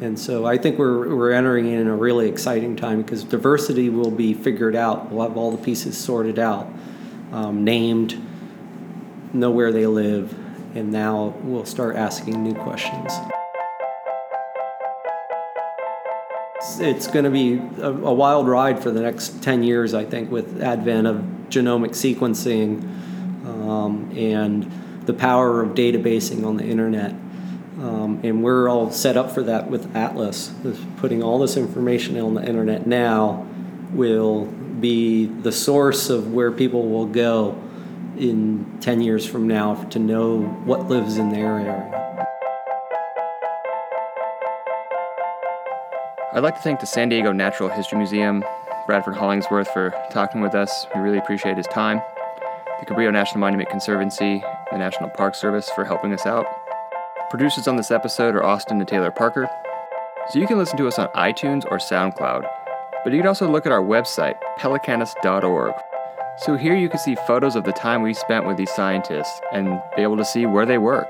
And 0.00 0.18
so 0.18 0.46
I 0.46 0.56
think 0.56 0.78
we're, 0.78 1.14
we're 1.14 1.32
entering 1.32 1.70
in 1.70 1.86
a 1.86 1.94
really 1.94 2.26
exciting 2.26 2.74
time 2.74 3.02
because 3.02 3.22
diversity 3.22 3.90
will 3.90 4.10
be 4.10 4.32
figured 4.32 4.74
out. 4.74 5.10
We'll 5.10 5.28
have 5.28 5.36
all 5.36 5.50
the 5.50 5.62
pieces 5.62 5.98
sorted 5.98 6.38
out, 6.38 6.66
um, 7.32 7.64
named, 7.64 8.18
know 9.34 9.50
where 9.50 9.72
they 9.72 9.86
live, 9.86 10.32
and 10.74 10.90
now 10.90 11.34
we'll 11.42 11.66
start 11.66 11.96
asking 11.96 12.42
new 12.42 12.54
questions. 12.54 13.12
It's 16.78 17.06
going 17.06 17.26
to 17.26 17.30
be 17.30 17.58
a, 17.82 17.90
a 17.90 18.14
wild 18.14 18.48
ride 18.48 18.82
for 18.82 18.90
the 18.90 19.02
next 19.02 19.42
10 19.42 19.62
years, 19.62 19.92
I 19.92 20.06
think, 20.06 20.30
with 20.30 20.62
advent 20.62 21.08
of 21.08 21.16
genomic 21.50 21.90
sequencing 21.90 22.82
um, 23.44 24.10
and 24.16 24.70
the 25.04 25.12
power 25.12 25.60
of 25.60 25.70
databasing 25.70 26.46
on 26.46 26.56
the 26.56 26.64
internet. 26.64 27.14
Um, 27.80 28.20
and 28.22 28.42
we're 28.42 28.68
all 28.68 28.90
set 28.90 29.16
up 29.16 29.30
for 29.30 29.42
that 29.44 29.70
with 29.70 29.96
Atlas. 29.96 30.52
Putting 30.98 31.22
all 31.22 31.38
this 31.38 31.56
information 31.56 32.20
on 32.20 32.34
the 32.34 32.46
internet 32.46 32.86
now 32.86 33.46
will 33.92 34.44
be 34.44 35.24
the 35.24 35.50
source 35.50 36.10
of 36.10 36.32
where 36.32 36.52
people 36.52 36.90
will 36.90 37.06
go 37.06 37.58
in 38.18 38.78
10 38.80 39.00
years 39.00 39.24
from 39.24 39.48
now 39.48 39.82
to 39.84 39.98
know 39.98 40.42
what 40.42 40.88
lives 40.88 41.16
in 41.16 41.30
their 41.30 41.58
area. 41.58 42.26
I'd 46.34 46.42
like 46.42 46.56
to 46.56 46.62
thank 46.62 46.80
the 46.80 46.86
San 46.86 47.08
Diego 47.08 47.32
Natural 47.32 47.70
History 47.70 47.96
Museum, 47.96 48.44
Bradford 48.86 49.16
Hollingsworth, 49.16 49.68
for 49.72 49.94
talking 50.10 50.42
with 50.42 50.54
us. 50.54 50.86
We 50.94 51.00
really 51.00 51.18
appreciate 51.18 51.56
his 51.56 51.66
time. 51.66 52.02
The 52.78 52.86
Cabrillo 52.86 53.12
National 53.12 53.40
Monument 53.40 53.70
Conservancy, 53.70 54.44
the 54.70 54.78
National 54.78 55.08
Park 55.10 55.34
Service 55.34 55.70
for 55.70 55.84
helping 55.84 56.12
us 56.12 56.26
out. 56.26 56.59
Producers 57.30 57.68
on 57.68 57.76
this 57.76 57.92
episode 57.92 58.34
are 58.34 58.42
Austin 58.42 58.80
and 58.80 58.88
Taylor 58.88 59.12
Parker. 59.12 59.48
So 60.30 60.40
you 60.40 60.48
can 60.48 60.58
listen 60.58 60.76
to 60.78 60.88
us 60.88 60.98
on 60.98 61.06
iTunes 61.14 61.64
or 61.70 61.78
SoundCloud, 61.78 62.44
but 63.04 63.12
you 63.12 63.20
can 63.20 63.28
also 63.28 63.48
look 63.48 63.66
at 63.66 63.72
our 63.72 63.80
website, 63.80 64.34
pelicanus.org. 64.58 65.72
So 66.38 66.56
here 66.56 66.74
you 66.74 66.88
can 66.88 66.98
see 66.98 67.14
photos 67.28 67.54
of 67.54 67.62
the 67.62 67.72
time 67.72 68.02
we 68.02 68.14
spent 68.14 68.48
with 68.48 68.56
these 68.56 68.72
scientists 68.72 69.40
and 69.52 69.80
be 69.94 70.02
able 70.02 70.16
to 70.16 70.24
see 70.24 70.44
where 70.44 70.66
they 70.66 70.78
work. 70.78 71.08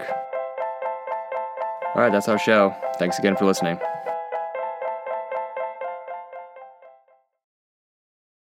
All 1.95 2.03
right, 2.03 2.13
that's 2.13 2.29
our 2.29 2.39
show. 2.39 2.75
Thanks 2.99 3.19
again 3.19 3.35
for 3.35 3.47
listening. 3.47 3.81